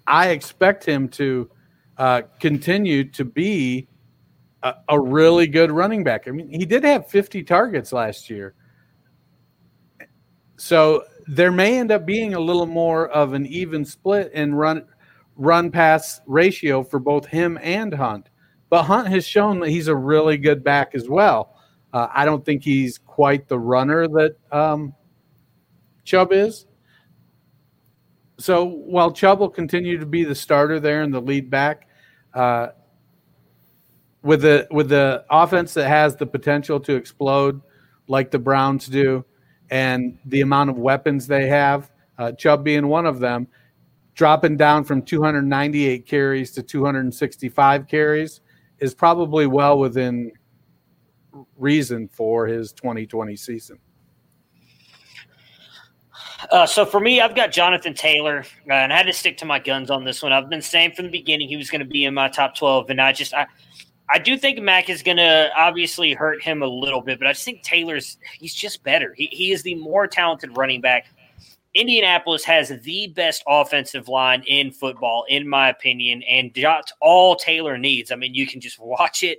[0.07, 1.51] I expect him to
[1.97, 3.89] uh, continue to be
[4.63, 6.27] a, a, really good running back.
[6.27, 8.55] I mean, he did have 50 targets last year.
[10.63, 14.85] So there may end up being a little more of an even split in run
[15.35, 18.29] run pass ratio for both him and Hunt.
[18.71, 21.57] But Hunt has shown that he's a really good back as well.
[21.93, 24.95] Uh, I don't think he's quite the runner that um,
[26.05, 26.67] Chubb is.
[28.39, 31.89] So while Chubb will continue to be the starter there and the lead back,
[32.35, 32.69] uh,
[34.23, 37.61] with the with the offense that has the potential to explode
[38.07, 39.25] like the Browns do,
[39.73, 43.49] and the amount of weapons they have, uh, Chubb being one of them,
[44.15, 48.43] dropping down from 298 carries to 265 carries
[48.81, 50.31] is probably well within
[51.57, 53.79] reason for his 2020 season.
[56.51, 59.47] Uh, so for me, I've got Jonathan Taylor, uh, and I had to stick to
[59.47, 60.35] my guns on this one.
[60.35, 62.91] I've been saying from the beginning he was going to be in my top 12,
[62.91, 63.47] and I just I,
[64.13, 67.33] I do think Mack is going to obviously hurt him a little bit, but I
[67.33, 69.15] just think Taylor's he's just better.
[69.17, 71.07] He, he is the more talented running back.
[71.75, 77.79] Indianapolis has the best offensive line in football, in my opinion, and that's all Taylor
[77.79, 78.13] needs.
[78.13, 79.39] I mean, you can just watch it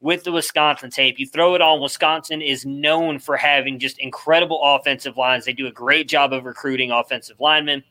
[0.00, 1.18] with the Wisconsin tape.
[1.18, 1.82] You throw it on.
[1.82, 5.44] Wisconsin is known for having just incredible offensive lines.
[5.44, 7.84] They do a great job of recruiting offensive linemen.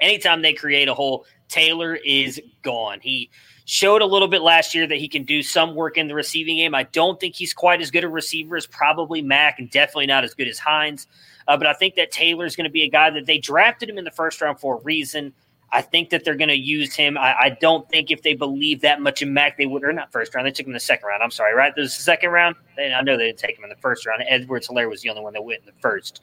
[0.00, 3.00] Anytime they create a hole, Taylor is gone.
[3.00, 3.30] He
[3.70, 6.56] Showed a little bit last year that he can do some work in the receiving
[6.56, 6.74] game.
[6.74, 10.24] I don't think he's quite as good a receiver as probably Mack, and definitely not
[10.24, 11.06] as good as Hines.
[11.46, 13.90] Uh, but I think that Taylor is going to be a guy that they drafted
[13.90, 15.34] him in the first round for a reason.
[15.70, 17.18] I think that they're going to use him.
[17.18, 20.10] I, I, don't think if they believe that much in Mack, they would, or not
[20.12, 20.46] first round.
[20.46, 21.22] They took him in the second round.
[21.22, 21.74] I'm sorry, right?
[21.76, 22.56] This is the second round.
[22.74, 24.24] They, I know they didn't take him in the first round.
[24.26, 26.22] Edwards Helaire was the only one that went in the first.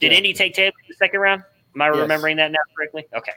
[0.00, 0.16] Did yeah.
[0.16, 1.42] Indy take Taylor in the second round?
[1.76, 1.98] Am I yes.
[1.98, 3.06] remembering that now correctly?
[3.14, 3.32] Okay.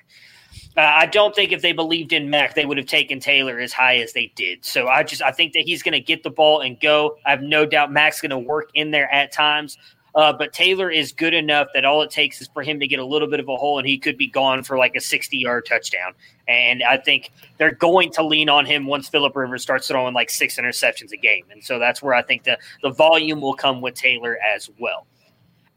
[0.77, 3.73] Uh, I don't think if they believed in Mack, they would have taken Taylor as
[3.73, 4.63] high as they did.
[4.63, 7.17] So I just I think that he's going to get the ball and go.
[7.25, 9.77] I have no doubt Mack's going to work in there at times.
[10.15, 12.99] Uh, but Taylor is good enough that all it takes is for him to get
[12.99, 15.37] a little bit of a hole and he could be gone for like a 60
[15.37, 16.13] yard touchdown.
[16.47, 20.31] And I think they're going to lean on him once Philip Rivers starts throwing like
[20.31, 21.45] six interceptions a game.
[21.51, 25.05] And so that's where I think the, the volume will come with Taylor as well.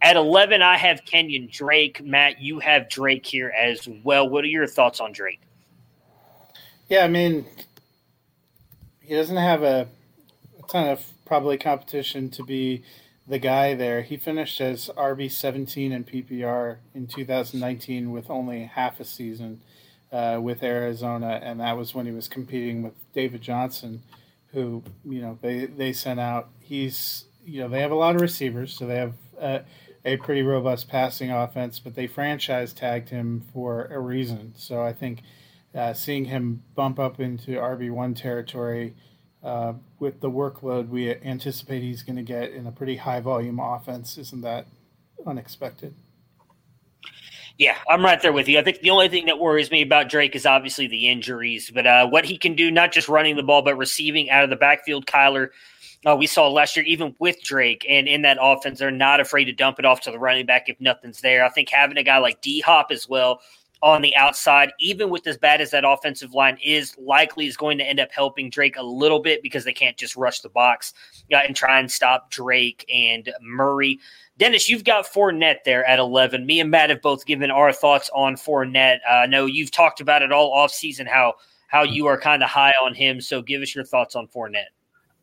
[0.03, 2.05] At 11, I have Kenyon Drake.
[2.05, 4.29] Matt, you have Drake here as well.
[4.29, 5.41] What are your thoughts on Drake?
[6.89, 7.47] Yeah, I mean,
[9.01, 9.87] he doesn't have a,
[10.59, 12.83] a ton of probably competition to be
[13.29, 14.03] the guy there.
[14.03, 19.61] He finished as RB 17 in PPR in 2019 with only half a season
[20.11, 24.03] uh, with Arizona, and that was when he was competing with David Johnson,
[24.53, 26.51] who you know they they sent out.
[26.61, 29.61] He's you know they have a lot of receivers, so they have uh,
[30.05, 34.53] a pretty robust passing offense, but they franchise tagged him for a reason.
[34.57, 35.23] So I think
[35.75, 38.95] uh, seeing him bump up into RB one territory.
[39.43, 43.59] Uh, with the workload we anticipate he's going to get in a pretty high volume
[43.59, 44.67] offense, isn't that
[45.27, 45.93] unexpected?
[47.59, 48.59] Yeah, I'm right there with you.
[48.59, 51.87] I think the only thing that worries me about Drake is obviously the injuries, but
[51.87, 54.57] uh, what he can do, not just running the ball, but receiving out of the
[54.57, 55.51] backfield, Kyler.
[56.05, 59.45] Uh, we saw last year, even with Drake and in that offense, they're not afraid
[59.45, 61.45] to dump it off to the running back if nothing's there.
[61.45, 63.41] I think having a guy like D Hop as well
[63.83, 67.79] on the outside, even with as bad as that offensive line is, likely is going
[67.79, 70.95] to end up helping Drake a little bit because they can't just rush the box
[71.33, 73.99] uh, and try and stop Drake and Murray.
[74.39, 76.47] Dennis, you've got Fournette there at 11.
[76.47, 78.99] Me and Matt have both given our thoughts on Fournette.
[79.09, 81.35] Uh, I know you've talked about it all offseason, how
[81.69, 83.21] how you are kind of high on him.
[83.21, 84.67] So give us your thoughts on Fournette.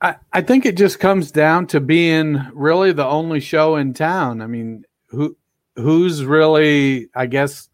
[0.02, 4.41] I, I think it just comes down to being really the only show in town.
[4.41, 5.38] I mean, who
[5.76, 7.70] who's really, I guess,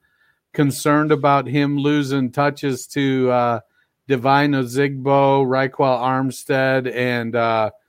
[0.53, 3.59] concerned about him losing touches to uh,
[4.07, 7.71] Devine Ozigbo, Ryquell Armstead, and uh,–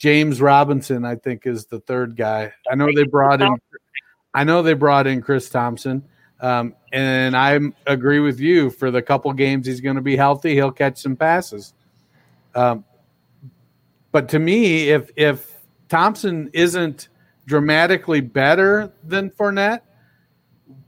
[0.00, 2.54] James Robinson, I think, is the third guy.
[2.70, 3.54] I know they brought in.
[4.32, 6.08] I know they brought in Chris Thompson,
[6.40, 8.70] um, and I agree with you.
[8.70, 11.74] For the couple games he's going to be healthy, he'll catch some passes.
[12.54, 12.86] Um,
[14.12, 15.56] but to me, if if
[15.88, 17.08] Thompson isn't
[17.46, 19.80] dramatically better than Fournette,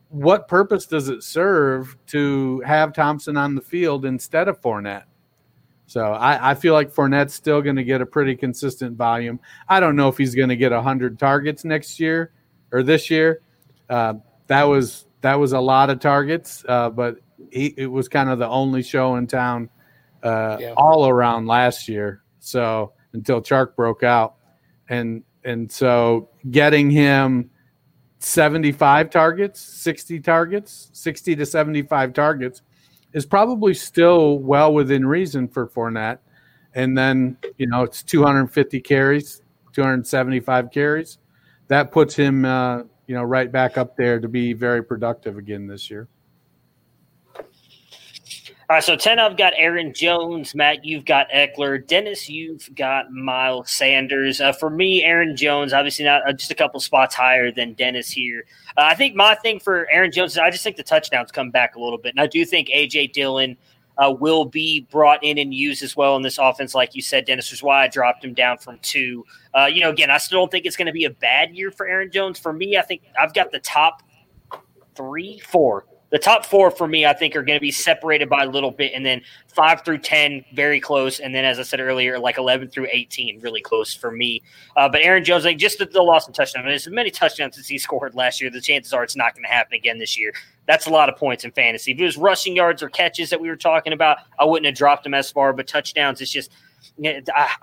[0.08, 5.04] what purpose does it serve to have Thompson on the field instead of Fournette?
[5.86, 9.40] So I, I feel like Fournette's still going to get a pretty consistent volume.
[9.68, 12.32] I don't know if he's going to get hundred targets next year
[12.72, 13.42] or this year.
[13.90, 14.14] Uh,
[14.46, 17.16] that was that was a lot of targets, uh, but
[17.50, 19.68] he, it was kind of the only show in town
[20.22, 20.74] uh, yeah.
[20.76, 22.22] all around last year.
[22.40, 24.36] So until Chark broke out,
[24.88, 27.50] and and so getting him
[28.20, 32.62] 75 targets, 60 targets, 60 to 75 targets
[33.12, 36.18] is probably still well within reason for Fournette.
[36.74, 39.42] And then, you know, it's 250 carries,
[39.72, 41.18] 275 carries.
[41.68, 45.66] That puts him, uh, you know, right back up there to be very productive again
[45.66, 46.08] this year.
[48.72, 50.54] All right, so 10, I've got Aaron Jones.
[50.54, 51.86] Matt, you've got Ekeler.
[51.86, 54.40] Dennis, you've got Miles Sanders.
[54.40, 58.10] Uh, for me, Aaron Jones, obviously not uh, just a couple spots higher than Dennis
[58.10, 58.46] here.
[58.78, 61.50] Uh, I think my thing for Aaron Jones is I just think the touchdowns come
[61.50, 62.14] back a little bit.
[62.14, 63.08] And I do think A.J.
[63.08, 63.58] Dillon
[63.98, 67.26] uh, will be brought in and used as well in this offense, like you said,
[67.26, 69.26] Dennis, is why I dropped him down from two.
[69.52, 71.70] Uh, you know, again, I still don't think it's going to be a bad year
[71.72, 72.38] for Aaron Jones.
[72.38, 74.02] For me, I think I've got the top
[74.94, 78.44] three, four the top four for me, I think, are going to be separated by
[78.44, 81.80] a little bit, and then five through ten very close, and then as I said
[81.80, 84.42] earlier, like eleven through eighteen really close for me.
[84.76, 87.10] Uh, but Aaron Jones, like just the, the loss in touchdown, I mean, as many
[87.10, 89.98] touchdowns as he scored last year, the chances are it's not going to happen again
[89.98, 90.34] this year.
[90.66, 91.92] That's a lot of points in fantasy.
[91.92, 94.76] If it was rushing yards or catches that we were talking about, I wouldn't have
[94.76, 95.54] dropped him as far.
[95.54, 96.52] But touchdowns, it's just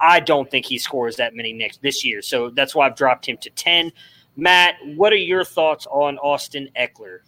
[0.01, 3.27] I don't think he scores that many next this year, so that's why I've dropped
[3.27, 3.91] him to ten.
[4.35, 7.19] Matt, what are your thoughts on Austin Ekeler?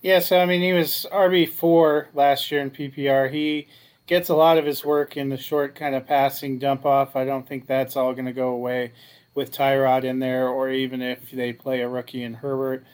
[0.00, 3.30] Yeah, so I mean, he was RB four last year in PPR.
[3.32, 3.66] He
[4.06, 7.16] gets a lot of his work in the short kind of passing dump off.
[7.16, 8.92] I don't think that's all going to go away
[9.34, 12.84] with Tyrod in there, or even if they play a rookie in Herbert.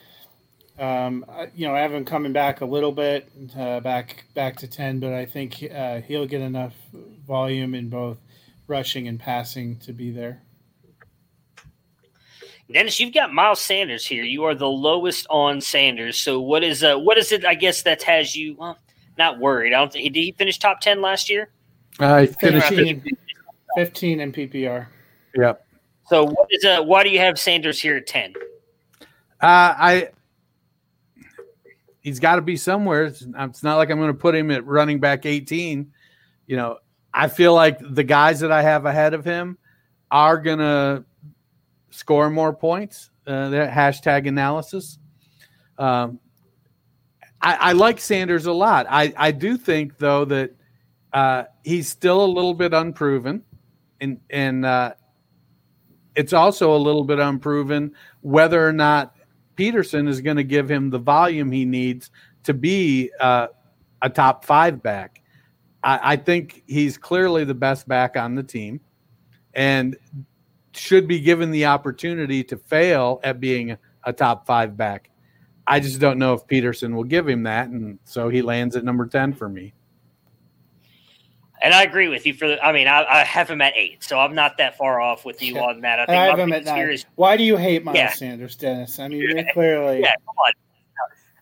[0.78, 1.24] Um,
[1.54, 4.98] you know, I have him coming back a little bit, uh, back back to ten,
[4.98, 6.74] but I think uh, he'll get enough
[7.26, 8.18] volume in both
[8.66, 10.42] rushing and passing to be there.
[12.72, 14.24] Dennis, you've got Miles Sanders here.
[14.24, 16.18] You are the lowest on Sanders.
[16.18, 17.44] So what is uh what is it?
[17.44, 18.78] I guess that has you well,
[19.18, 19.74] not worried.
[19.74, 21.50] I don't think did he finish top ten last year?
[22.00, 23.04] I uh, finished 15,
[23.76, 24.86] 15 in PPR.
[25.36, 25.66] Yep.
[26.06, 28.32] So what is uh why do you have Sanders here at ten?
[29.40, 30.08] Uh, I
[32.00, 33.04] he's got to be somewhere.
[33.04, 35.90] It's, it's not like I'm going to put him at running back 18.
[36.46, 36.78] You know,
[37.12, 39.58] I feel like the guys that I have ahead of him
[40.10, 41.04] are going to
[41.94, 43.10] score more points.
[43.26, 44.98] Uh, that hashtag analysis.
[45.78, 46.18] Um,
[47.40, 48.86] I, I, like Sanders a lot.
[48.88, 50.54] I, I do think though that
[51.12, 53.42] uh, he's still a little bit unproven,
[54.00, 54.94] and and uh,
[56.14, 59.16] it's also a little bit unproven whether or not
[59.56, 62.10] Peterson is going to give him the volume he needs
[62.42, 63.48] to be uh,
[64.02, 65.22] a top five back.
[65.82, 68.80] I, I think he's clearly the best back on the team
[69.54, 69.96] and
[70.76, 75.10] should be given the opportunity to fail at being a top five back.
[75.66, 78.84] I just don't know if Peterson will give him that, and so he lands at
[78.84, 79.72] number ten for me.
[81.62, 82.34] And I agree with you.
[82.34, 85.00] For the, I mean, I, I have him at eight, so I'm not that far
[85.00, 86.00] off with you on that.
[86.00, 86.90] I think I have him at nine.
[86.90, 88.12] Is, Why do you hate Miles yeah.
[88.12, 88.98] Sanders, Dennis?
[88.98, 90.14] I mean, you're clearly yeah.
[90.26, 90.52] Come on.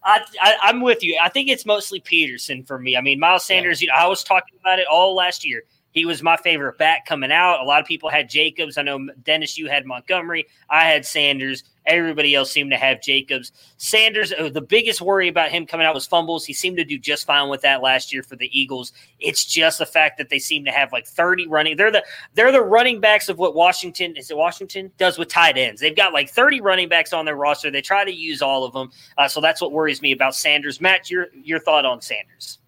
[0.05, 1.19] I, I, am with you.
[1.21, 2.97] I think it's mostly Peterson for me.
[2.97, 3.81] I mean, Miles Sanders.
[3.81, 3.87] Yeah.
[3.87, 5.63] You know, I was talking about it all last year.
[5.93, 7.61] He was my favorite back coming out.
[7.61, 8.79] A lot of people had Jacobs.
[8.79, 10.47] I know Dennis, you had Montgomery.
[10.71, 11.65] I had Sanders.
[11.85, 13.53] Everybody else seemed to have Jacobs.
[13.77, 16.45] Sanders, uh, the biggest worry about him coming out was fumbles.
[16.45, 18.93] He seemed to do just fine with that last year for the Eagles.
[19.19, 21.77] It's just the fact that they seem to have like 30 running.
[21.77, 25.59] They're the they're the running backs of what Washington is it Washington does with tight
[25.59, 25.81] ends.
[25.81, 27.71] They've got like 30 running backs on their roster.
[27.71, 28.91] They try to use all of them.
[29.19, 30.81] Uh, so that's what worries me about Sanders.
[30.81, 32.61] Matt, your your thought on Sanders?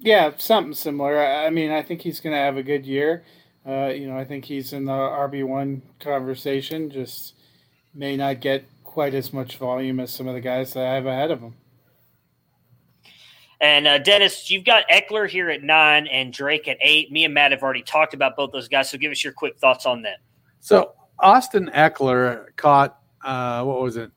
[0.00, 1.22] Yeah, something similar.
[1.22, 3.22] I mean, I think he's going to have a good year.
[3.66, 6.90] Uh, you know, I think he's in the RB one conversation.
[6.90, 7.34] Just
[7.94, 11.04] may not get quite as much volume as some of the guys that I have
[11.04, 11.54] ahead of him.
[13.60, 17.12] And uh, Dennis, you've got Ekeler here at nine and Drake at eight.
[17.12, 19.58] Me and Matt have already talked about both those guys, so give us your quick
[19.58, 20.16] thoughts on them.
[20.60, 24.10] So Austin Ekeler caught uh, what was it,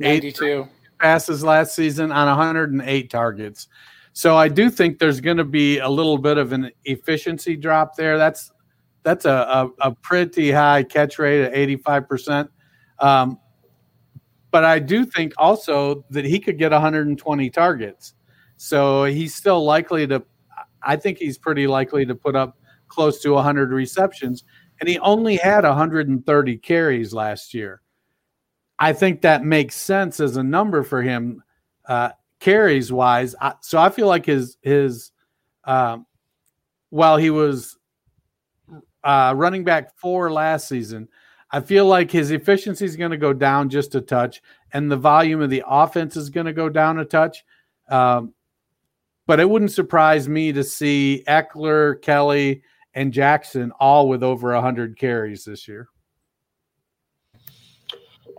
[0.00, 0.66] eighty-two
[0.98, 3.68] passes last season on 108 targets.
[4.18, 7.94] So I do think there's going to be a little bit of an efficiency drop
[7.94, 8.18] there.
[8.18, 8.50] That's
[9.04, 12.50] that's a, a, a pretty high catch rate at 85 percent.
[12.98, 13.38] Um,
[14.50, 18.14] but I do think also that he could get 120 targets.
[18.56, 20.24] So he's still likely to,
[20.82, 22.58] I think he's pretty likely to put up
[22.88, 24.42] close to 100 receptions.
[24.80, 27.82] And he only had 130 carries last year.
[28.80, 31.44] I think that makes sense as a number for him.
[31.86, 32.10] Uh,
[32.40, 33.34] carries wise.
[33.40, 35.12] I, so I feel like his his
[35.64, 36.06] um,
[36.90, 37.76] while he was
[39.04, 41.08] uh, running back four last season,
[41.50, 44.96] I feel like his efficiency is going to go down just a touch, and the
[44.96, 47.44] volume of the offense is going to go down a touch.
[47.88, 48.34] Um,
[49.26, 52.62] but it wouldn't surprise me to see Ekeler, Kelley,
[52.94, 55.88] and Jackson all with over 100 carries this year.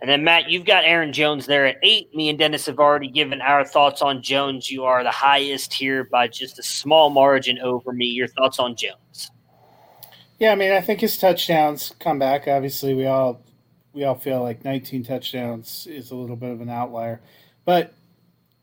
[0.02, 2.14] And then Matt, you've got Aaron Jones there at eight.
[2.16, 4.72] Me and Dennis have already given our thoughts on Jones.
[4.72, 8.06] You are the highest here by just a small margin over me.
[8.06, 9.32] Your thoughts on Jones?
[10.40, 12.48] Yeah, I mean, I think his touchdowns come back.
[12.48, 13.42] Obviously, we all
[13.92, 17.20] we all feel like 19 touchdowns is a little bit of an outlier,
[17.66, 17.94] but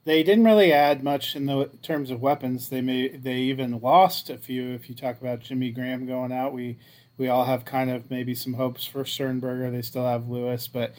[0.05, 2.71] they didn't really add much in the terms of weapons.
[2.71, 4.73] They may they even lost a few.
[4.73, 6.79] If you talk about Jimmy Graham going out, we
[7.19, 9.71] we all have kind of maybe some hopes for Sternberger.
[9.71, 10.95] They still have Lewis, but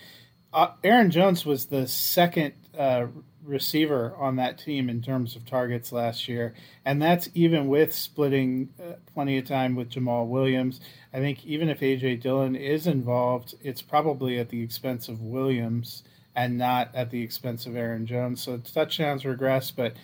[0.54, 3.08] uh, Aaron Jones was the second uh,
[3.44, 6.54] receiver on that team in terms of targets last year,
[6.86, 10.80] and that's even with splitting uh, plenty of time with Jamaal Williams.
[11.14, 16.04] I think even if AJ Dillon is involved, it's probably at the expense of Williams
[16.36, 18.44] and not at the expense of Aaron Jones.
[18.44, 19.96] So touchdowns regress, but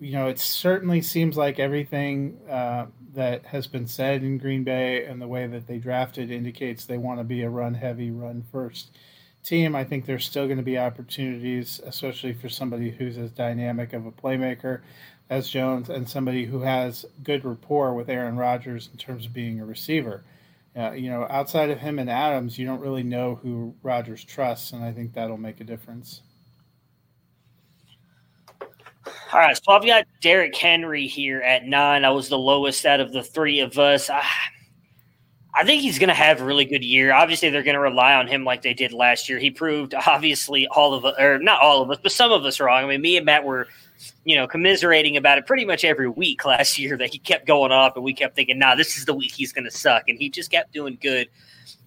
[0.00, 5.04] you know it certainly seems like everything uh, that has been said in Green Bay
[5.04, 8.44] and the way that they drafted indicates they want to be a run heavy, run
[8.50, 8.90] first
[9.44, 13.92] team, I think there's still going to be opportunities, especially for somebody who's as dynamic
[13.92, 14.80] of a playmaker
[15.30, 19.60] as Jones and somebody who has good rapport with Aaron Rodgers in terms of being
[19.60, 20.24] a receiver.
[20.76, 24.72] Uh, you know, outside of him and Adams, you don't really know who Rodgers trusts,
[24.72, 26.22] and I think that'll make a difference.
[29.32, 32.04] All right, so I've got Derrick Henry here at nine.
[32.04, 34.10] I was the lowest out of the three of us.
[34.10, 34.24] I,
[35.56, 37.12] I think he's going to have a really good year.
[37.12, 39.38] Obviously, they're going to rely on him like they did last year.
[39.38, 42.58] He proved, obviously, all of us, or not all of us, but some of us
[42.58, 42.84] wrong.
[42.84, 43.68] I mean, me and Matt were,
[44.24, 47.70] you know, commiserating about it pretty much every week last year that he kept going
[47.70, 50.08] up, and we kept thinking, nah, this is the week he's going to suck.
[50.08, 51.28] And he just kept doing good.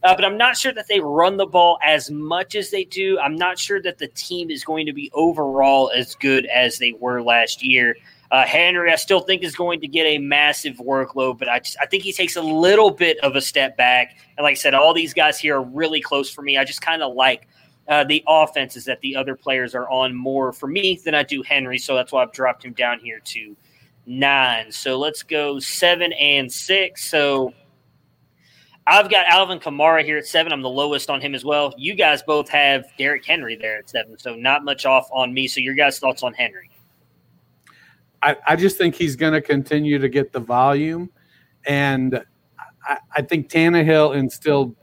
[0.03, 3.19] Uh, but I'm not sure that they run the ball as much as they do.
[3.19, 6.93] I'm not sure that the team is going to be overall as good as they
[6.93, 7.97] were last year.
[8.29, 11.77] Uh, Henry, I still think is going to get a massive workload, but I just,
[11.81, 14.17] I think he takes a little bit of a step back.
[14.37, 16.57] And like I said, all these guys here are really close for me.
[16.57, 17.47] I just kind of like
[17.87, 21.41] uh, the offenses that the other players are on more for me than I do
[21.41, 23.55] Henry, so that's why I've dropped him down here to
[24.05, 24.71] nine.
[24.71, 27.09] So let's go seven and six.
[27.09, 27.53] So
[28.85, 30.51] I've got Alvin Kamara here at seven.
[30.51, 31.73] I'm the lowest on him as well.
[31.77, 35.47] You guys both have Derrick Henry there at seven, so not much off on me.
[35.47, 36.69] So your guys' thoughts on Henry?
[38.21, 41.09] I, I just think he's going to continue to get the volume,
[41.65, 42.23] and
[42.83, 44.75] I, I think Tannehill instilled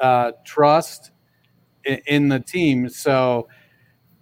[0.00, 1.12] uh, trust
[1.84, 2.88] in, in, the team.
[2.88, 3.48] So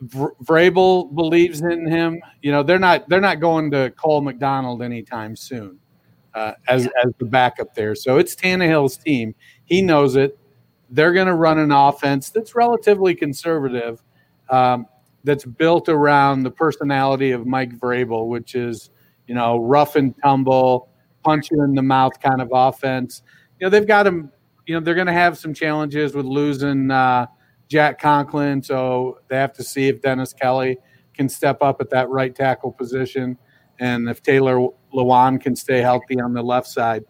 [0.04, 2.20] Vrabel believes in him.
[2.42, 5.78] You know, they're not they're not going to Cole McDonald anytime soon
[6.34, 7.94] uh, as as the backup there.
[7.94, 9.34] So it's Tannehill's team.
[9.64, 10.38] He knows it.
[10.90, 14.02] They're going to run an offense that's relatively conservative,
[14.48, 14.86] um,
[15.24, 18.90] that's built around the personality of Mike Vrabel, which is
[19.26, 20.88] you know rough and tumble,
[21.24, 23.22] punch you in the mouth kind of offense.
[23.58, 24.30] You know they've got him.
[24.66, 27.26] You know they're going to have some challenges with losing uh,
[27.68, 30.78] Jack Conklin, so they have to see if Dennis Kelly
[31.14, 33.36] can step up at that right tackle position,
[33.78, 37.04] and if Taylor Lewan can stay healthy on the left side.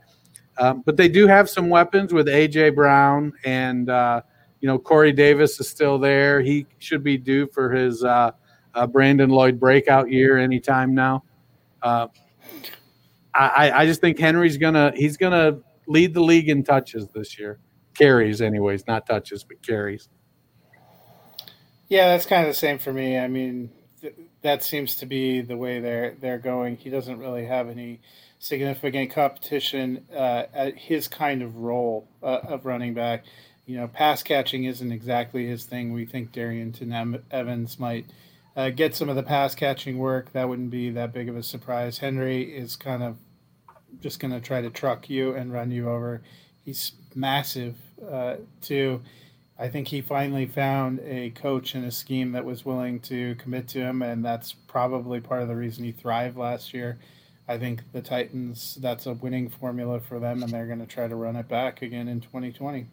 [0.59, 4.21] Um, but they do have some weapons with AJ Brown and uh,
[4.61, 6.41] you know Corey Davis is still there.
[6.41, 8.33] He should be due for his uh,
[8.75, 11.25] uh, Brandon Lloyd breakout year anytime now.
[11.83, 12.09] Uh,
[13.35, 17.59] I, I just think Henry's gonna he's gonna lead the league in touches this year,
[17.95, 20.09] carries anyways, not touches but carries.
[21.89, 23.19] Yeah, that's kind of the same for me.
[23.19, 26.77] I mean, th- that seems to be the way they're they're going.
[26.77, 28.01] He doesn't really have any
[28.39, 33.25] significant competition uh, at his kind of role uh, of running back.
[33.71, 35.93] You know, pass catching isn't exactly his thing.
[35.93, 38.05] We think Darrynton Evans might
[38.57, 40.33] uh, get some of the pass catching work.
[40.33, 41.99] That wouldn't be that big of a surprise.
[41.99, 43.17] Henry is kind of
[44.01, 46.21] just going to try to truck you and run you over.
[46.65, 49.03] He's massive uh, too.
[49.57, 53.69] I think he finally found a coach and a scheme that was willing to commit
[53.69, 56.99] to him, and that's probably part of the reason he thrived last year.
[57.47, 61.07] I think the Titans, that's a winning formula for them, and they're going to try
[61.07, 62.89] to run it back again in 2020.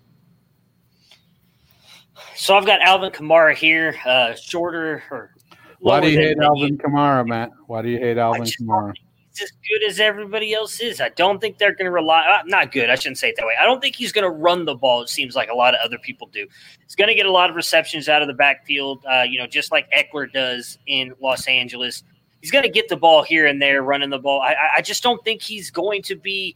[2.36, 5.34] So I've got Alvin Kamara here, uh, shorter or.
[5.80, 7.52] Why do you hate Alvin Kamara, Matt?
[7.68, 8.94] Why do you hate Alvin Kamara?
[9.30, 11.00] He's as good as everybody else is.
[11.00, 12.22] I don't think they're going to rely.
[12.22, 12.90] Uh, not good.
[12.90, 13.54] I shouldn't say it that way.
[13.62, 15.04] I don't think he's going to run the ball.
[15.04, 16.48] It seems like a lot of other people do.
[16.84, 19.06] He's going to get a lot of receptions out of the backfield.
[19.06, 22.04] Uh, you know, just like Ekeler does in Los Angeles
[22.42, 24.42] he's going to get the ball here and there, running the ball.
[24.42, 26.56] I, I just don't think he's going to be.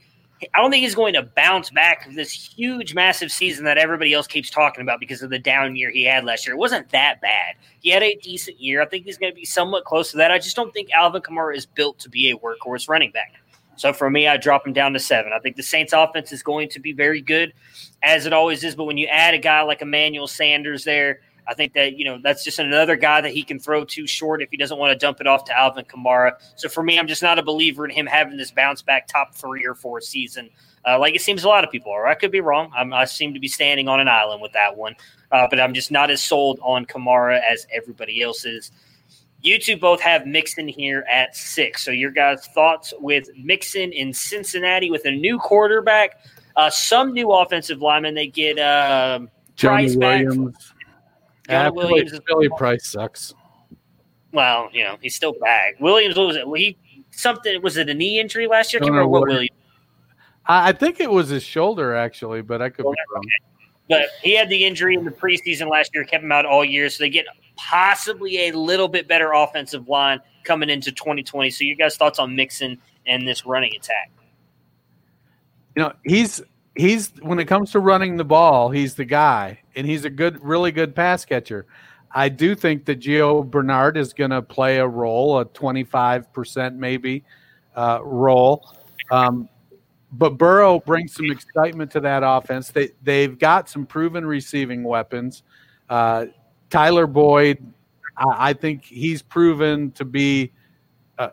[0.54, 4.28] I don't think he's going to bounce back this huge, massive season that everybody else
[4.28, 6.56] keeps talking about because of the down year he had last year.
[6.56, 7.56] It wasn't that bad.
[7.80, 8.82] He had a decent year.
[8.82, 10.32] I think he's going to be somewhat close to that.
[10.32, 13.36] I just don't think Alvin Kamara is built to be a workhorse running back.
[13.76, 15.32] So for me, I drop him down to seven.
[15.34, 17.54] I think the Saints offense is going to be very good,
[18.04, 18.76] as it always is.
[18.76, 22.20] But when you add a guy like Emmanuel Sanders there, I think that, you know,
[22.22, 24.98] that's just another guy that he can throw too short if he doesn't want to
[24.98, 26.34] dump it off to Alvin Kamara.
[26.56, 29.34] So for me, I'm just not a believer in him having this bounce back top
[29.34, 30.50] three or four season.
[30.88, 32.08] Uh, like it seems a lot of people are.
[32.08, 32.72] I could be wrong.
[32.76, 34.96] I'm, i seem to be standing on an island with that one,
[35.32, 38.72] uh, but I'm just not as sold on Kamara as everybody else is.
[39.44, 41.84] You two both have Mixon here at six.
[41.84, 46.22] So your guys' thoughts with Mixon in Cincinnati with a new quarterback,
[46.56, 48.14] uh, some new offensive linemen.
[48.14, 49.22] They get uh,
[49.56, 50.71] Jonah Williams.
[51.50, 53.34] Yeah, Williams Billy Price sucks.
[54.32, 55.80] Well, you know he's still back.
[55.80, 56.46] Williams was it?
[56.56, 56.78] He
[57.12, 58.82] something was it a knee injury last year?
[58.82, 59.50] I can't remember what Williams.
[60.48, 63.24] I think it was his shoulder actually, but I could be wrong.
[63.90, 66.90] But he had the injury in the preseason last year, kept him out all year.
[66.90, 67.26] So they get
[67.58, 71.50] possibly a little bit better offensive line coming into 2020.
[71.50, 74.12] So you guys' thoughts on Mixon and this running attack?
[75.76, 76.42] You know, he's
[76.76, 80.44] he's when it comes to running the ball, he's the guy, and he's a good,
[80.44, 81.66] really good pass catcher.
[82.14, 86.76] I do think that Gio Bernard is going to play a role, a twenty-five percent
[86.76, 87.24] maybe
[87.76, 88.76] uh, role.
[89.10, 89.48] Um,
[90.12, 92.70] but Burrow brings some excitement to that offense.
[92.70, 95.44] They they've got some proven receiving weapons.
[95.90, 96.28] Uh,
[96.70, 97.66] Tyler Boyd,
[98.18, 100.52] I, I, think he's proven to be
[101.18, 101.30] uh,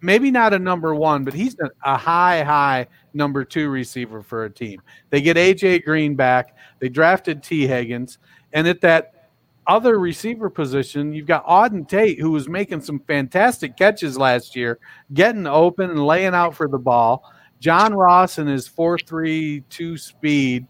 [0.00, 4.44] maybe not a number one, but he's a, a high, high number two receiver for
[4.44, 4.82] a team.
[5.10, 6.56] They get AJ Green back.
[6.80, 8.18] They drafted Tee Higgins,
[8.52, 9.30] and at that
[9.66, 14.78] other receiver position, you've got Auden Tate, who was making some fantastic catches last year,
[15.14, 17.30] getting open and laying out for the ball.
[17.60, 20.66] John Ross and his four three two speed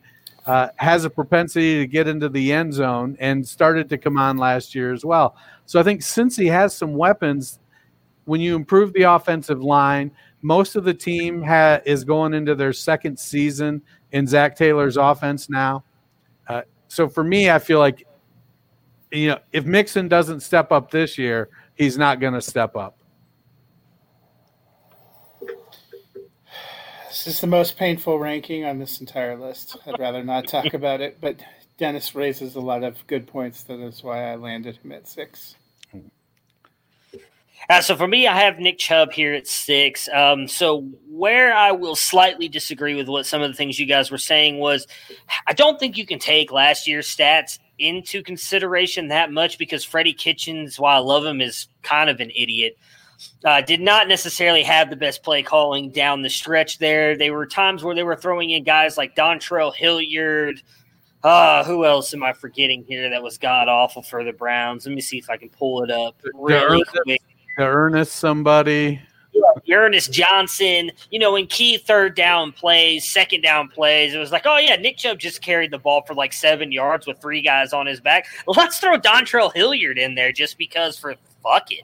[0.47, 4.37] uh, has a propensity to get into the end zone and started to come on
[4.37, 5.37] last year as well.
[5.67, 7.59] So I think since he has some weapons,
[8.27, 10.11] when you improve the offensive line,
[10.45, 13.81] most of the team ha- is going into their second season
[14.13, 15.83] in Zac Taylor's offense now.
[16.47, 18.07] Uh, so for me, I feel like
[19.11, 22.99] you know if Mixon doesn't step up this year, he's not going to step up.
[27.09, 29.79] This is the most painful ranking on this entire list.
[29.87, 31.41] I'd rather not talk about it, but
[31.79, 33.63] Dennis raises a lot of good points.
[33.63, 35.55] That is why I landed him at six.
[37.69, 40.09] Uh, so for me, I have Nick Chubb here at six.
[40.13, 44.11] Um, so where I will slightly disagree with what some of the things you guys
[44.11, 44.87] were saying was,
[45.47, 50.13] I don't think you can take last year's stats into consideration that much because Freddie
[50.13, 52.77] Kitchens, while I love him, is kind of an idiot.
[53.45, 57.17] Uh, did not necessarily have the best play calling down the stretch there.
[57.17, 60.61] There were times where they were throwing in guys like Dontrell Hilliard.
[61.23, 64.85] Uh, who else am I forgetting here that was god awful for the Browns?
[64.85, 67.23] Let me see if I can pull it up really quick
[67.59, 69.01] Ernest somebody.
[69.71, 74.47] Ernest Johnson, you know, in key third down plays, second down plays, it was like,
[74.47, 77.73] oh yeah, Nick Chubb just carried the ball for like seven yards with three guys
[77.73, 78.27] on his back.
[78.47, 81.83] Let's throw Dontrell Hilliard in there just because for fuck it.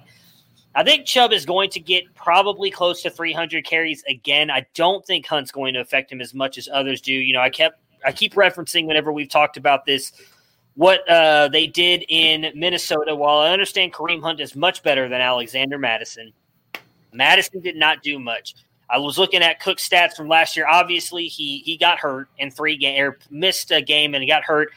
[0.74, 4.50] I think Chubb is going to get probably close to 300 carries again.
[4.50, 7.12] I don't think Hunt's going to affect him as much as others do.
[7.12, 10.12] You know, I kept I keep referencing whenever we've talked about this
[10.74, 13.14] what uh, they did in Minnesota.
[13.14, 16.32] While I understand Kareem Hunt is much better than Alexander Mattison,
[17.12, 18.54] Mattison did not do much.
[18.88, 20.66] I was looking at Cook's stats from last year.
[20.68, 24.42] Obviously, he he got hurt in three game or missed a game and he got
[24.42, 24.70] hurt.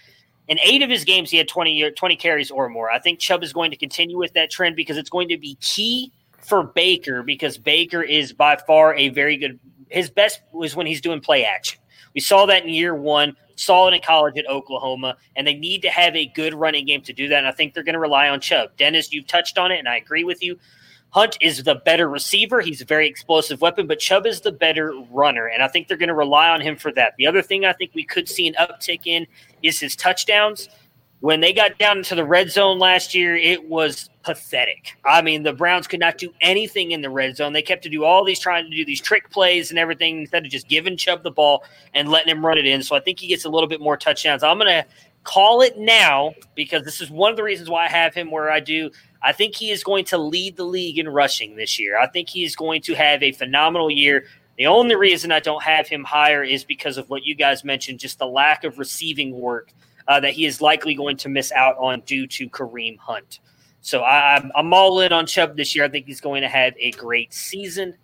[0.47, 2.91] In eight of his games, he had 20, 20 carries or more.
[2.91, 5.55] I think Chubb is going to continue with that trend because it's going to be
[5.61, 9.59] key for Baker because Baker is by far a very good.
[9.89, 11.79] His best was when he's doing play action.
[12.13, 15.81] We saw that in year one, saw it in college at Oklahoma, and they need
[15.83, 17.39] to have a good running game to do that.
[17.39, 18.75] And I think they're going to rely on Chubb.
[18.77, 20.57] Dennis, you've touched on it, and I agree with you.
[21.13, 22.59] Hunt is the better receiver.
[22.59, 25.45] He's a very explosive weapon, but Chubb is the better runner.
[25.45, 27.13] And I think they're going to rely on him for that.
[27.17, 29.27] The other thing I think we could see an uptick in
[29.61, 30.69] is his touchdowns.
[31.23, 34.97] When they got down into the red zone last year, it was pathetic.
[35.05, 37.53] I mean, the Browns could not do anything in the red zone.
[37.53, 40.43] They kept to do all these trying to do these trick plays and everything instead
[40.43, 41.63] of just giving Chubb the ball
[41.93, 42.83] and letting him run it in.
[42.83, 44.43] So I think he gets a little bit more touchdowns.
[44.43, 44.85] I'm going to
[45.23, 48.51] call it now because this is one of the reasons why I have him where
[48.51, 48.91] I do.
[49.21, 51.97] I think he is going to lead the league in rushing this year.
[51.97, 54.25] I think he is going to have a phenomenal year.
[54.57, 57.99] The only reason I don't have him higher is because of what you guys mentioned,
[57.99, 59.71] just the lack of receiving work
[60.07, 63.39] uh, that he is likely going to miss out on due to Kareem Hunt.
[63.81, 65.83] So I, am I'm all in on Chubb this year.
[65.83, 67.95] I think he's going to have a great season.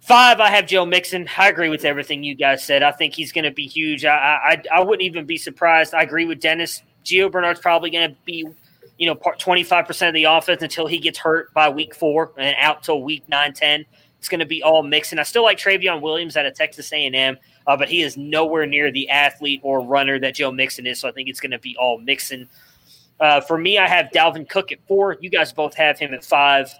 [0.00, 1.28] Five, I have Joe Mixon.
[1.38, 2.82] I agree with everything you guys said.
[2.82, 4.04] I think he's going to be huge.
[4.04, 5.94] I, I I wouldn't even be surprised.
[5.94, 6.82] I agree with Dennis.
[7.04, 8.46] Gio Bernard's probably going to be,
[8.98, 12.56] you know, part 25% of the offense until he gets hurt by week four and
[12.58, 13.84] out till week 9, 10.
[14.22, 15.18] It's going to be all Mixon.
[15.18, 17.36] I still like Trayveon Williams out of Texas A&M
[17.66, 21.00] uh, but he is nowhere near the athlete or runner that Joe Mixon is.
[21.00, 22.48] So I think it's going to be all Mixon.
[23.20, 25.16] Uh, for me, I have Dalvin Cook at four.
[25.20, 26.72] You guys both have him at five.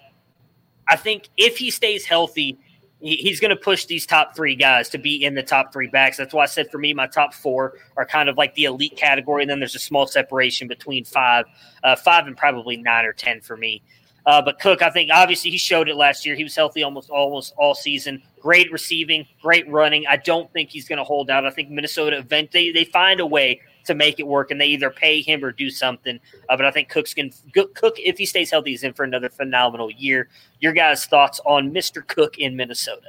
[0.88, 2.58] I think if he stays healthy,
[3.00, 6.16] he's going to push these top three guys to be in the top three backs.
[6.16, 8.96] That's why I said for me, my top four are kind of like the elite
[8.96, 9.42] category.
[9.42, 11.46] And then there's a small separation between five,
[11.84, 13.82] uh, five and probably nine or 10 for me.
[14.24, 16.34] Uh, but Cook, I think obviously he showed it last year.
[16.34, 18.22] He was healthy almost almost all season.
[18.40, 20.06] Great receiving, great running.
[20.06, 21.44] I don't think he's going to hold out.
[21.44, 24.66] I think Minnesota event they, they find a way to make it work, and they
[24.66, 26.20] either pay him or do something.
[26.48, 29.28] Uh, but I think Cook's can Cook if he stays healthy, is in for another
[29.28, 30.28] phenomenal year.
[30.60, 32.06] Your guys' thoughts on Mr.
[32.06, 33.08] Cook in Minnesota?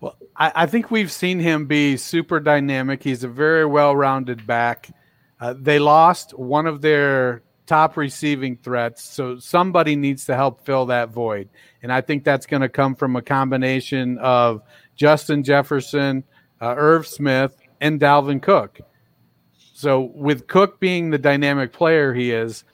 [0.00, 3.04] Well, I, I think we've seen him be super dynamic.
[3.04, 4.90] He's a very well-rounded back.
[5.38, 9.04] Uh, they lost one of their top receiving threats.
[9.04, 11.48] So somebody needs to help fill that void.
[11.82, 14.62] And I think that's going to come from a combination of
[14.96, 16.24] Justin Jefferson,
[16.60, 18.80] uh, Irv Smith, and Dalvin Cook.
[19.74, 22.64] So with Cook being the dynamic player he is,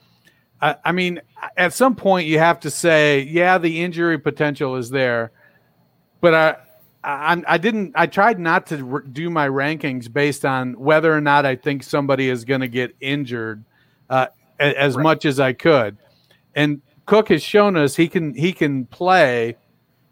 [0.61, 1.21] I, I mean,
[1.55, 5.31] at some point you have to say, yeah, the injury potential is there,
[6.21, 6.55] but I.
[7.01, 7.93] I, I didn't.
[7.95, 12.29] I tried not to do my rankings based on whether or not I think somebody
[12.29, 13.63] is going to get injured.
[14.09, 14.27] Uh,
[14.59, 15.03] as right.
[15.03, 15.97] much as I could.
[16.55, 19.57] And Cook has shown us he can he can play.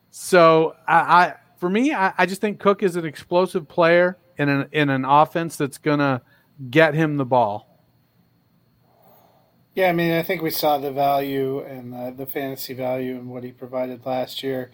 [0.09, 4.49] So I, I for me, I, I, just think Cook is an explosive player in
[4.49, 6.21] an in an offense that's gonna
[6.69, 7.67] get him the ball.
[9.75, 13.29] Yeah, I mean, I think we saw the value and the, the fantasy value and
[13.29, 14.71] what he provided last year.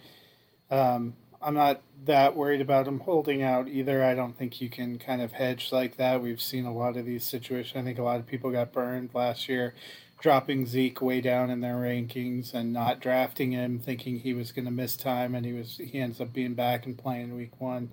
[0.70, 4.04] Um, I'm not that worried about him holding out either.
[4.04, 6.22] I don't think you can kind of hedge like that.
[6.22, 7.76] We've seen a lot of these situations.
[7.76, 9.74] I think a lot of people got burned last year,
[10.20, 14.64] dropping Zeke way down in their rankings and not drafting him, thinking he was going
[14.64, 17.90] to miss time, and he was he ends up being back and playing week one.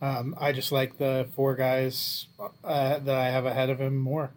[0.00, 2.26] Um, I just like the four guys
[2.62, 4.32] uh, that I have ahead of him more.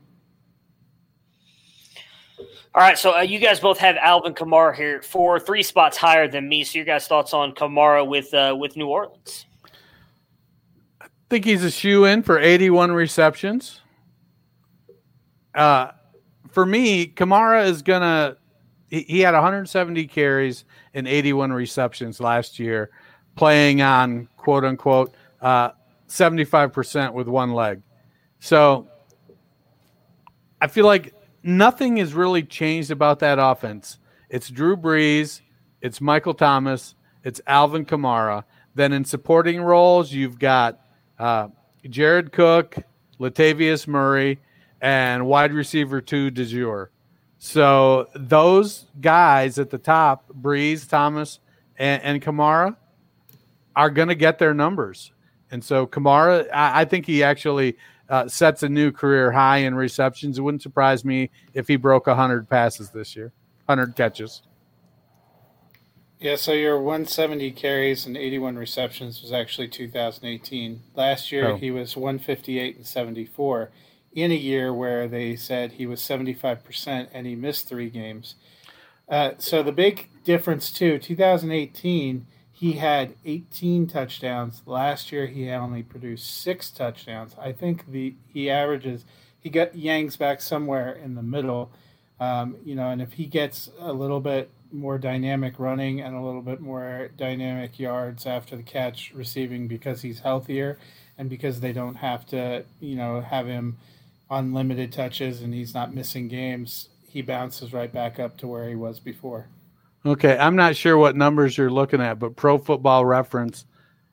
[2.76, 6.28] All right, so uh, you guys both have Alvin Kamara here for three spots higher
[6.28, 6.64] than me.
[6.64, 9.48] So your guys' thoughts on Kamara with uh, with New Orleans?
[11.02, 13.82] I think he's a shoe in for 81 receptions.
[15.56, 15.92] Uh,
[16.52, 18.38] for me, Kamara is gonna
[18.88, 22.92] he, he had 170 carries and 81 receptions last year,
[23.36, 25.72] playing on quote unquote uh,
[26.08, 27.82] 75% with one leg.
[28.40, 28.88] So
[30.62, 34.00] I feel like nothing has really changed about that offense.
[34.30, 35.42] It's Drew Brees,
[35.82, 38.44] it's Michael Thomas, it's Alvin Kamara.
[38.76, 40.80] Then in supporting roles, you've got
[41.18, 41.50] uh,
[41.90, 42.78] Jared Cook,
[43.20, 44.40] Latavius Murray,
[44.82, 46.88] and wide receiver two DeJour.
[47.38, 51.40] So those guys at the top, Brees, Thomas,
[51.78, 52.76] and, and Kamara,
[53.76, 55.12] are going to get their numbers.
[55.52, 57.78] And so Kamara, I, I think he actually
[58.10, 60.38] uh, sets a new career high in receptions.
[60.38, 63.32] It wouldn't surprise me if he broke 100 passes this year,
[63.66, 64.42] 100 catches.
[66.20, 70.82] Yeah, so your 170 carries and 81 receptions was actually 2018.
[70.94, 71.56] Last year, oh.
[71.56, 73.72] he was 158 and 74
[74.14, 78.36] in a year where they said he was 75% and he missed three games.
[79.08, 82.28] Uh, so the big difference, too, 2018,
[82.60, 84.64] he had 18 touchdowns.
[84.66, 87.34] Last year, he only produced six touchdowns.
[87.40, 89.06] I think the he averages,
[89.40, 91.72] he got Yangs back somewhere in the middle.
[92.20, 96.22] Um, you know, and if he gets a little bit more dynamic running and a
[96.22, 100.78] little bit more dynamic yards after the catch receiving because he's healthier
[101.18, 103.78] and because they don't have to, you know, have him
[104.30, 108.76] unlimited touches and he's not missing games, he bounces right back up to where he
[108.76, 109.48] was before.
[110.06, 113.66] Okay, I'm not sure what numbers you're looking at, but Pro Football Reference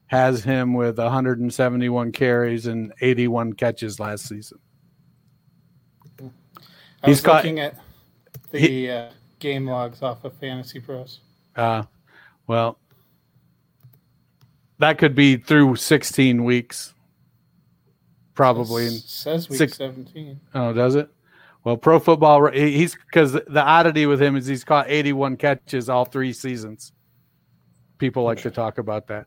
[0.06, 4.58] has him with 171 carries and 81 catches last season.
[6.20, 7.76] I he's was caught, looking at
[8.50, 11.20] the he, uh, game logs off of Fantasy Pros.
[11.54, 11.84] Uh,
[12.46, 12.78] well,
[14.78, 16.94] that could be through 16 weeks.
[18.34, 18.86] Probably.
[18.86, 20.40] It says week six, 17.
[20.54, 21.08] Oh, does it?
[21.66, 26.04] Well, pro football, he's because the oddity with him is he's caught 81 catches all
[26.04, 26.92] three seasons.
[27.98, 29.26] People like to talk about that.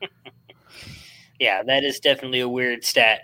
[1.38, 3.20] yeah, that is definitely a weird stat.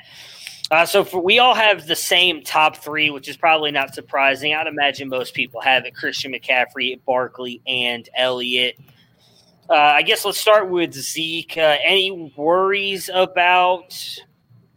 [0.71, 4.53] Uh, so for, we all have the same top three, which is probably not surprising.
[4.53, 8.77] I'd imagine most people have it: Christian McCaffrey, Barkley, and Elliott.
[9.71, 11.57] Uh, I guess let's start with Zeke.
[11.57, 13.97] Uh, any worries about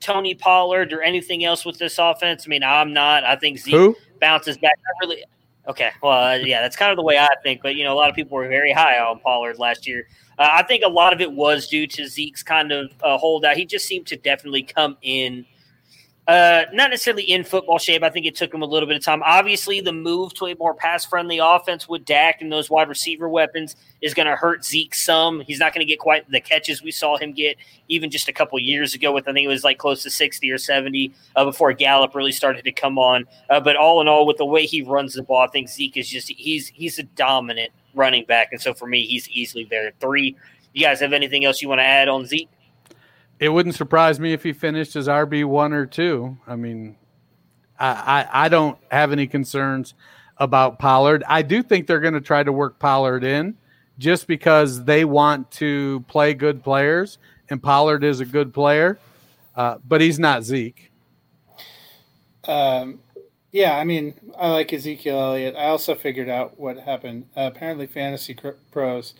[0.03, 2.43] Tony Pollard or anything else with this offense?
[2.45, 3.23] I mean, I'm not.
[3.23, 3.95] I think Zeke Who?
[4.19, 4.77] bounces back.
[4.85, 5.23] Not really.
[5.65, 7.61] Okay, well, uh, yeah, that's kind of the way I think.
[7.61, 10.07] But you know, a lot of people were very high on Pollard last year.
[10.37, 13.55] Uh, I think a lot of it was due to Zeke's kind of uh, holdout.
[13.55, 15.45] He just seemed to definitely come in
[16.25, 18.01] uh, not necessarily in football shape.
[18.01, 19.21] I think it took him a little bit of time.
[19.23, 23.27] Obviously, the move to a more pass friendly offense with Dak and those wide receiver
[23.27, 25.41] weapons is going to hurt Zeke some.
[25.41, 27.57] He's not going to get quite the catches we saw him get
[27.89, 30.49] even just a couple years ago with I think it was like close to 60
[30.49, 33.25] or 70 uh, before Gallup really started to come on.
[33.49, 35.97] Uh, but all in all, with the way he runs the ball, I think Zeke
[35.97, 39.91] is just he's he's a dominant running back, and so for me, he's easily there
[39.99, 40.37] three.
[40.71, 42.49] You guys have anything else you want to add on Zeke?
[43.43, 46.37] It wouldn't surprise me if he finished as RB one or two.
[46.47, 46.95] I mean,
[47.77, 47.89] I,
[48.31, 49.95] I, I don't have any concerns
[50.37, 51.25] about Pollard.
[51.27, 53.57] I do think they're going to try to work Pollard in
[53.99, 57.17] just because they want to play good players,
[57.49, 58.97] and Pollard is a good player,
[59.57, 60.89] uh, but he's not Zeke.
[62.45, 62.99] Um,
[63.51, 65.57] yeah, I mean, I like Ezekiel Elliott.
[65.57, 67.25] I also figured out what happened.
[67.35, 68.37] Uh, apparently, Fantasy
[68.71, 69.13] Pros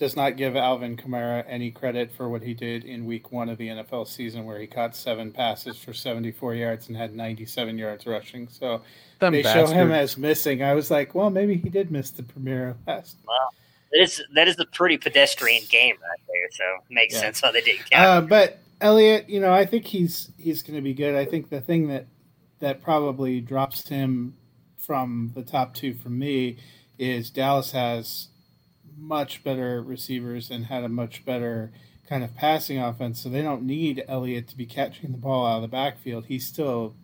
[0.00, 3.58] does not give Alvin Kamara any credit for what he did in week one of
[3.58, 8.06] the NFL season, where he caught seven passes for 74 yards and had 97 yards
[8.06, 8.48] rushing.
[8.48, 8.80] So
[9.18, 10.62] Them they show him as missing.
[10.62, 13.18] I was like, well, maybe he did miss the premiere last.
[13.28, 13.50] Wow.
[13.92, 17.20] That is that is a pretty pedestrian game right there, so it makes yeah.
[17.20, 18.06] sense why they didn't count.
[18.06, 21.14] Uh, but Elliot, you know, I think he's he's going to be good.
[21.14, 22.06] I think the thing that
[22.60, 24.36] that probably drops him
[24.78, 26.56] from the top two for me
[26.98, 28.28] is Dallas has
[29.00, 31.72] much better receivers and had a much better
[32.08, 33.20] kind of passing offense.
[33.20, 36.26] So they don't need Elliott to be catching the ball out of the backfield.
[36.26, 36.94] He's still,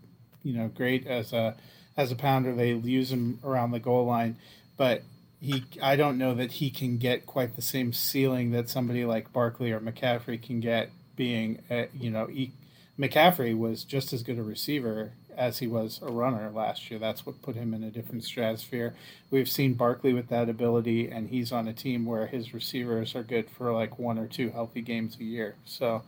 [0.42, 1.56] you know, great as a
[1.96, 2.54] as a pounder.
[2.54, 4.36] They use him around the goal line,
[4.76, 5.02] but
[5.40, 9.32] he I don't know that he can get quite the same ceiling that somebody like
[9.32, 10.90] Barkley or McCaffrey can get.
[11.14, 12.52] Being, a, you know, he,
[12.98, 16.98] McCaffrey was just as good a receiver as he was a runner last year.
[16.98, 18.94] That's what put him in a different stratosphere.
[19.30, 23.22] We've seen Barkley with that ability, and he's on a team where his receivers are
[23.22, 25.56] good for like one or two healthy games a year.
[25.64, 26.02] So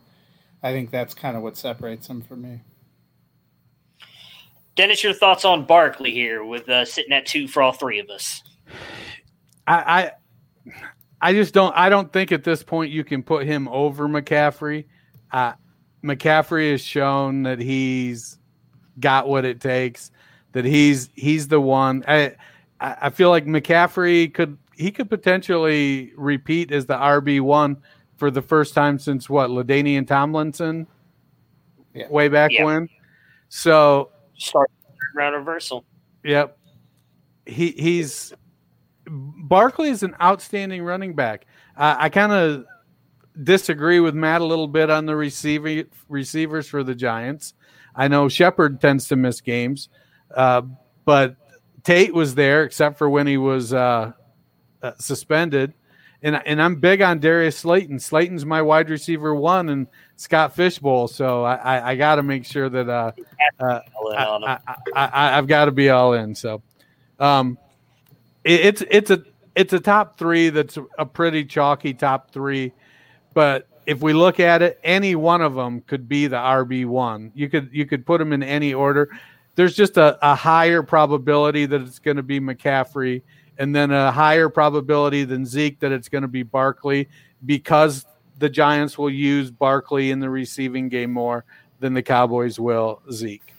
[0.62, 2.60] I think that's kind of what separates him from me.
[4.74, 8.08] Dennis, your thoughts on Barkley here with uh, sitting at two for all three of
[8.10, 8.42] us?
[9.66, 10.12] I,
[10.70, 10.80] I,
[11.20, 11.76] I just don't.
[11.76, 14.84] I don't think at this point you can put him over McCaffrey.
[15.32, 15.54] Uh,
[16.04, 18.37] McCaffrey has shown that he's
[19.00, 20.10] got what it takes,
[20.52, 22.04] that that he's he's the one.
[22.06, 22.34] I
[22.80, 27.78] I feel like McCaffrey could he could potentially repeat as the RB one
[28.16, 30.86] for the first time since what LaDainian Tomlinson,
[31.94, 32.08] yeah.
[32.08, 32.64] way back yeah.
[32.64, 32.88] when.
[33.48, 34.70] So start
[35.14, 35.84] round reversal.
[36.24, 36.56] Yep.
[37.46, 38.32] He he's
[39.08, 41.46] Barkley is an outstanding running back.
[41.76, 42.64] Uh, I kind of
[43.42, 47.54] disagree with Matt a little bit on the receiving receivers for the Giants.
[47.98, 49.88] I know Shepard tends to miss games,
[50.34, 50.62] uh,
[51.04, 51.36] but
[51.82, 54.12] Tate was there except for when he was uh,
[54.82, 55.74] uh, suspended.
[56.22, 57.98] And, and I'm big on Darius Slayton.
[57.98, 61.08] Slayton's my wide receiver one and Scott Fish Bowl.
[61.08, 63.12] So I, I, I got to make sure that uh,
[63.60, 63.80] uh
[64.16, 64.58] I,
[64.94, 66.34] I, have got to be all in.
[66.34, 66.62] So
[67.18, 67.58] um,
[68.44, 69.22] it, it's it's a
[69.54, 72.72] it's a top three that's a pretty chalky top three.
[73.32, 77.32] But if we look at it, any one of them could be the RB one.
[77.34, 79.08] You could you could put them in any order.
[79.54, 83.22] There's just a, a higher probability that it's going to be McCaffrey,
[83.56, 87.08] and then a higher probability than Zeke that it's going to be Barkley
[87.46, 88.04] because
[88.38, 91.46] the Giants will use Barkley in the receiving game more
[91.80, 93.54] than the Cowboys will Zeke.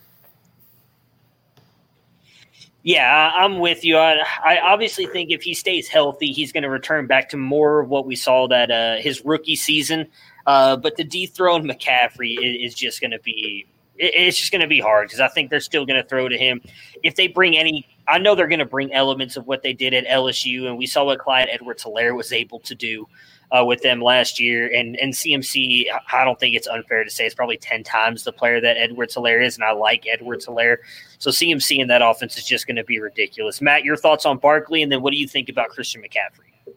[2.89, 3.99] Yeah, I'm with you.
[3.99, 7.81] I, I, obviously think if he stays healthy, he's going to return back to more
[7.81, 10.07] of what we saw that uh, his rookie season.
[10.47, 14.67] Uh, but to dethrone McCaffrey is, is just going to be it's just going to
[14.67, 16.61] be hard because I think they're still going to throw to him.
[17.03, 19.93] If they bring any, I know they're going to bring elements of what they did
[19.93, 23.07] at LSU, and we saw what Clyde Edwards-Helaire was able to do
[23.51, 24.71] uh, with them last year.
[24.73, 28.31] And and CMC, I don't think it's unfair to say it's probably ten times the
[28.31, 30.77] player that Edwards-Helaire is, and I like Edwards-Helaire.
[31.17, 33.61] So CMC in that offense is just going to be ridiculous.
[33.61, 36.75] Matt, your thoughts on Barkley, and then what do you think about Christian McCaffrey?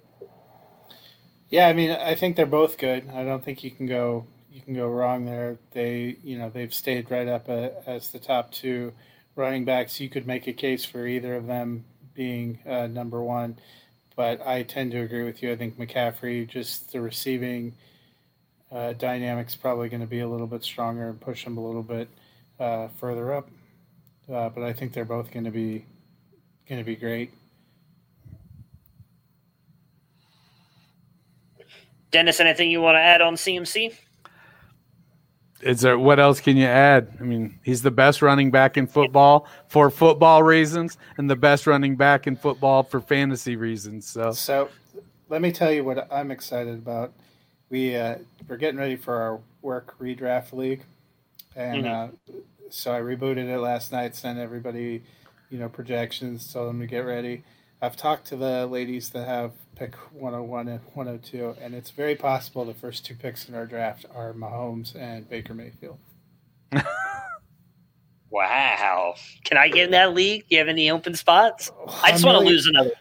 [1.48, 3.10] Yeah, I mean, I think they're both good.
[3.10, 5.58] I don't think you can go you can go wrong there.
[5.72, 8.92] They, you know, they've stayed right up uh, as the top two
[9.34, 9.98] running backs.
[9.98, 11.84] You could make a case for either of them
[12.14, 13.58] being uh, number one
[14.22, 15.50] but I tend to agree with you.
[15.50, 17.74] I think McCaffrey, just the receiving
[18.70, 21.82] uh, dynamics, probably going to be a little bit stronger and push him a little
[21.82, 22.08] bit
[22.60, 23.50] uh, further up.
[24.32, 25.86] Uh, but I think they're both going to be
[26.68, 27.34] going to be great.
[32.12, 33.92] Dennis, anything you want to add on CMC?
[35.62, 37.16] Is there what else can you add?
[37.20, 41.66] I mean, he's the best running back in football for football reasons, and the best
[41.66, 44.06] running back in football for fantasy reasons.
[44.06, 44.68] So, so
[45.28, 47.12] let me tell you what I'm excited about.
[47.70, 48.16] We uh,
[48.48, 50.84] we're getting ready for our work redraft league,
[51.56, 52.32] and mm-hmm.
[52.34, 52.40] uh,
[52.70, 54.14] so I rebooted it last night.
[54.16, 55.02] Sent everybody,
[55.50, 57.44] you know, projections, told them to get ready.
[57.80, 62.64] I've talked to the ladies that have pick 101 and 102, and it's very possible
[62.64, 65.98] the first two picks in our draft are Mahomes and Baker Mayfield.
[68.30, 69.14] wow.
[69.44, 70.42] Can I get in that league?
[70.48, 71.70] Do you have any open spots?
[71.74, 72.92] Oh, I just want to lose another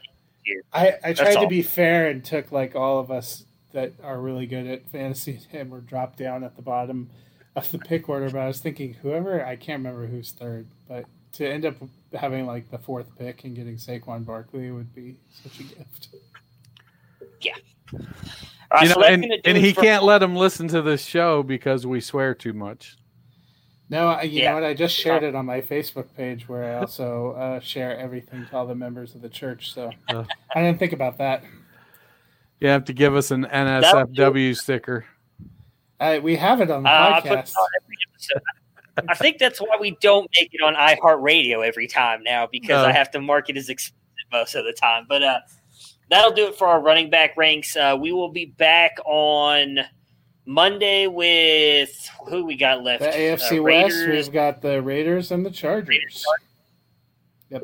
[0.46, 0.64] year.
[0.74, 4.46] I, I tried to be fair and took like all of us that are really
[4.46, 7.10] good at fantasy and were dropped down at the bottom
[7.56, 11.06] of the pick order, but I was thinking whoever I can't remember who's third, but
[11.34, 11.76] to end up
[12.14, 16.10] having like the fourth pick and getting Saquon Barkley would be such a gift.
[17.42, 17.56] Yeah.
[17.92, 21.86] you know, so and, and he for- can't let him listen to this show because
[21.86, 22.98] we swear too much.
[23.92, 24.50] No, you yeah.
[24.50, 24.64] know what?
[24.64, 28.56] I just shared it on my Facebook page where I also uh, share everything to
[28.56, 29.74] all the members of the church.
[29.74, 30.24] So uh,
[30.56, 31.44] I didn't think about that.
[32.62, 35.06] You have to give us an NSFW sticker.
[36.00, 37.54] Uh, we have it on the uh, podcast.
[38.98, 42.86] I, I think that's why we don't make it on iHeartRadio every time now because
[42.86, 43.98] I have to mark it as expensive
[44.32, 45.06] most of the time.
[45.10, 45.40] But uh,
[46.12, 47.76] that'll do it for our running back ranks.
[47.76, 49.80] Uh, we will be back on
[50.46, 53.02] Monday with who we got left.
[53.02, 54.08] The AFC uh, West.
[54.08, 55.90] We've got the Raiders and the Chargers.
[55.90, 56.26] Raiders.
[57.50, 57.64] Yep.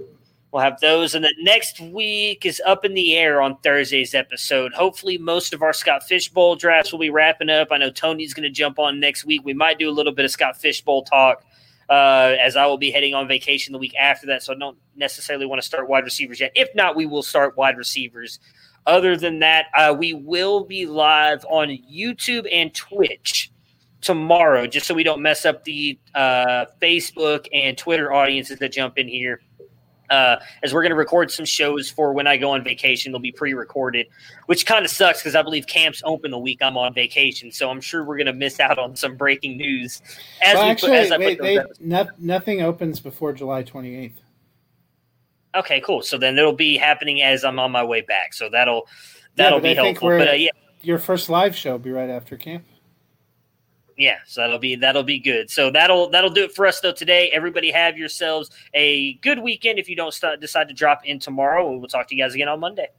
[0.52, 4.74] We'll have those, and the next week is up in the air on Thursday's episode.
[4.74, 7.68] Hopefully, most of our Scott Fish Bowl drafts will be wrapping up.
[7.70, 9.42] I know Tony's going to jump on next week.
[9.44, 11.44] We might do a little bit of Scott Fish Bowl talk
[11.90, 14.44] uh, as I will be heading on vacation the week after that.
[14.44, 16.52] So I don't necessarily want to start wide receivers yet.
[16.56, 18.40] If not, we will start wide receivers.
[18.86, 23.52] Other than that, uh, we will be live on YouTube and Twitch
[24.02, 28.98] tomorrow, just so we don't mess up the uh, Facebook and Twitter audiences that jump
[28.98, 29.42] in here
[30.10, 33.12] uh, as we're going to record some shows for when I go on vacation.
[33.12, 34.08] They'll be pre-recorded,
[34.46, 37.52] which kind of sucks because I believe camps open the week I'm on vacation.
[37.52, 40.02] So I'm sure we're going to miss out on some breaking news.
[40.44, 44.14] As well, actually, put, as wait, they, no, nothing opens before July 28th.
[45.56, 46.02] Okay, cool.
[46.02, 48.34] So then it'll be happening as I'm on my way back.
[48.34, 48.88] So that'll
[49.36, 50.10] that'll yeah, be helpful.
[50.10, 50.50] But uh, yeah,
[50.82, 52.66] your first live show will be right after camp.
[53.98, 55.50] Yeah, so that'll be that'll be good.
[55.50, 57.32] So that'll that'll do it for us though today.
[57.34, 59.80] Everybody have yourselves a good weekend.
[59.80, 62.48] If you don't st- decide to drop in tomorrow, we'll talk to you guys again
[62.48, 62.90] on Monday.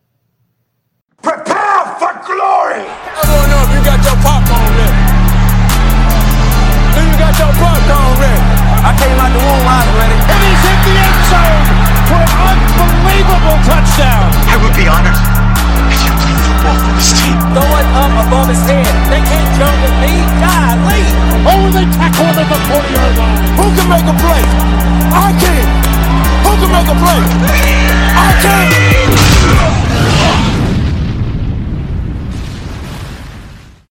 [1.22, 2.82] Prepare for glory.
[2.82, 4.98] I don't know if you got your popcorn ready.
[6.94, 8.42] Do you got your popcorn ready?
[8.82, 10.18] I came out the womb, I was ready.
[10.18, 11.66] And he's hit the end zone
[12.10, 14.26] for an unbelievable touchdown.
[14.50, 15.47] I would be honored if
[16.58, 17.38] you played football this team.
[17.54, 18.86] Throw it up above his head.
[19.10, 20.12] They can't jump with me.
[20.42, 21.02] Golly.
[21.46, 23.38] Oh, they tackle him at the 40 yard line.
[23.58, 24.42] Who can make a play?
[25.14, 25.66] I can.
[26.44, 27.20] Who can make a play?
[28.14, 29.87] I can.